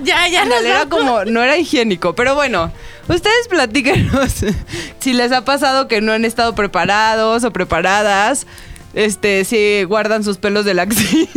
[0.04, 2.14] Ya, ya nos era como, no era higiénico.
[2.16, 2.72] Pero bueno,
[3.08, 4.46] ustedes platíquenos
[5.00, 8.48] si les ha pasado que no han estado preparados o preparadas.
[8.94, 11.28] Este, si guardan sus pelos de la axila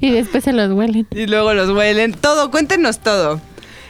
[0.00, 1.06] Y después se los huelen.
[1.14, 2.12] y luego los huelen.
[2.12, 3.40] Todo, cuéntenos todo.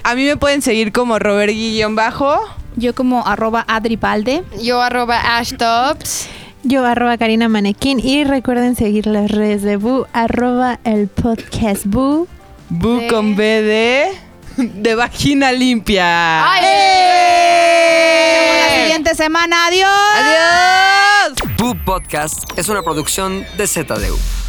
[0.05, 2.39] A mí me pueden seguir como Robert Guillón Bajo.
[2.77, 4.43] Yo como arroba adripalde.
[4.63, 6.29] Yo arroba ashtops.
[6.65, 12.29] Yo arroba Karina Manequín y recuerden seguir las redes de Bu, arroba el podcast Bu.
[12.69, 14.32] Bu con B de.
[14.57, 16.53] De vagina limpia.
[16.53, 16.63] ¡Ay!
[18.37, 19.67] Nos vemos la siguiente semana.
[19.67, 19.91] Adiós.
[20.17, 21.57] ¡Adiós!
[21.57, 24.42] Bu Podcast es una producción de ZDU.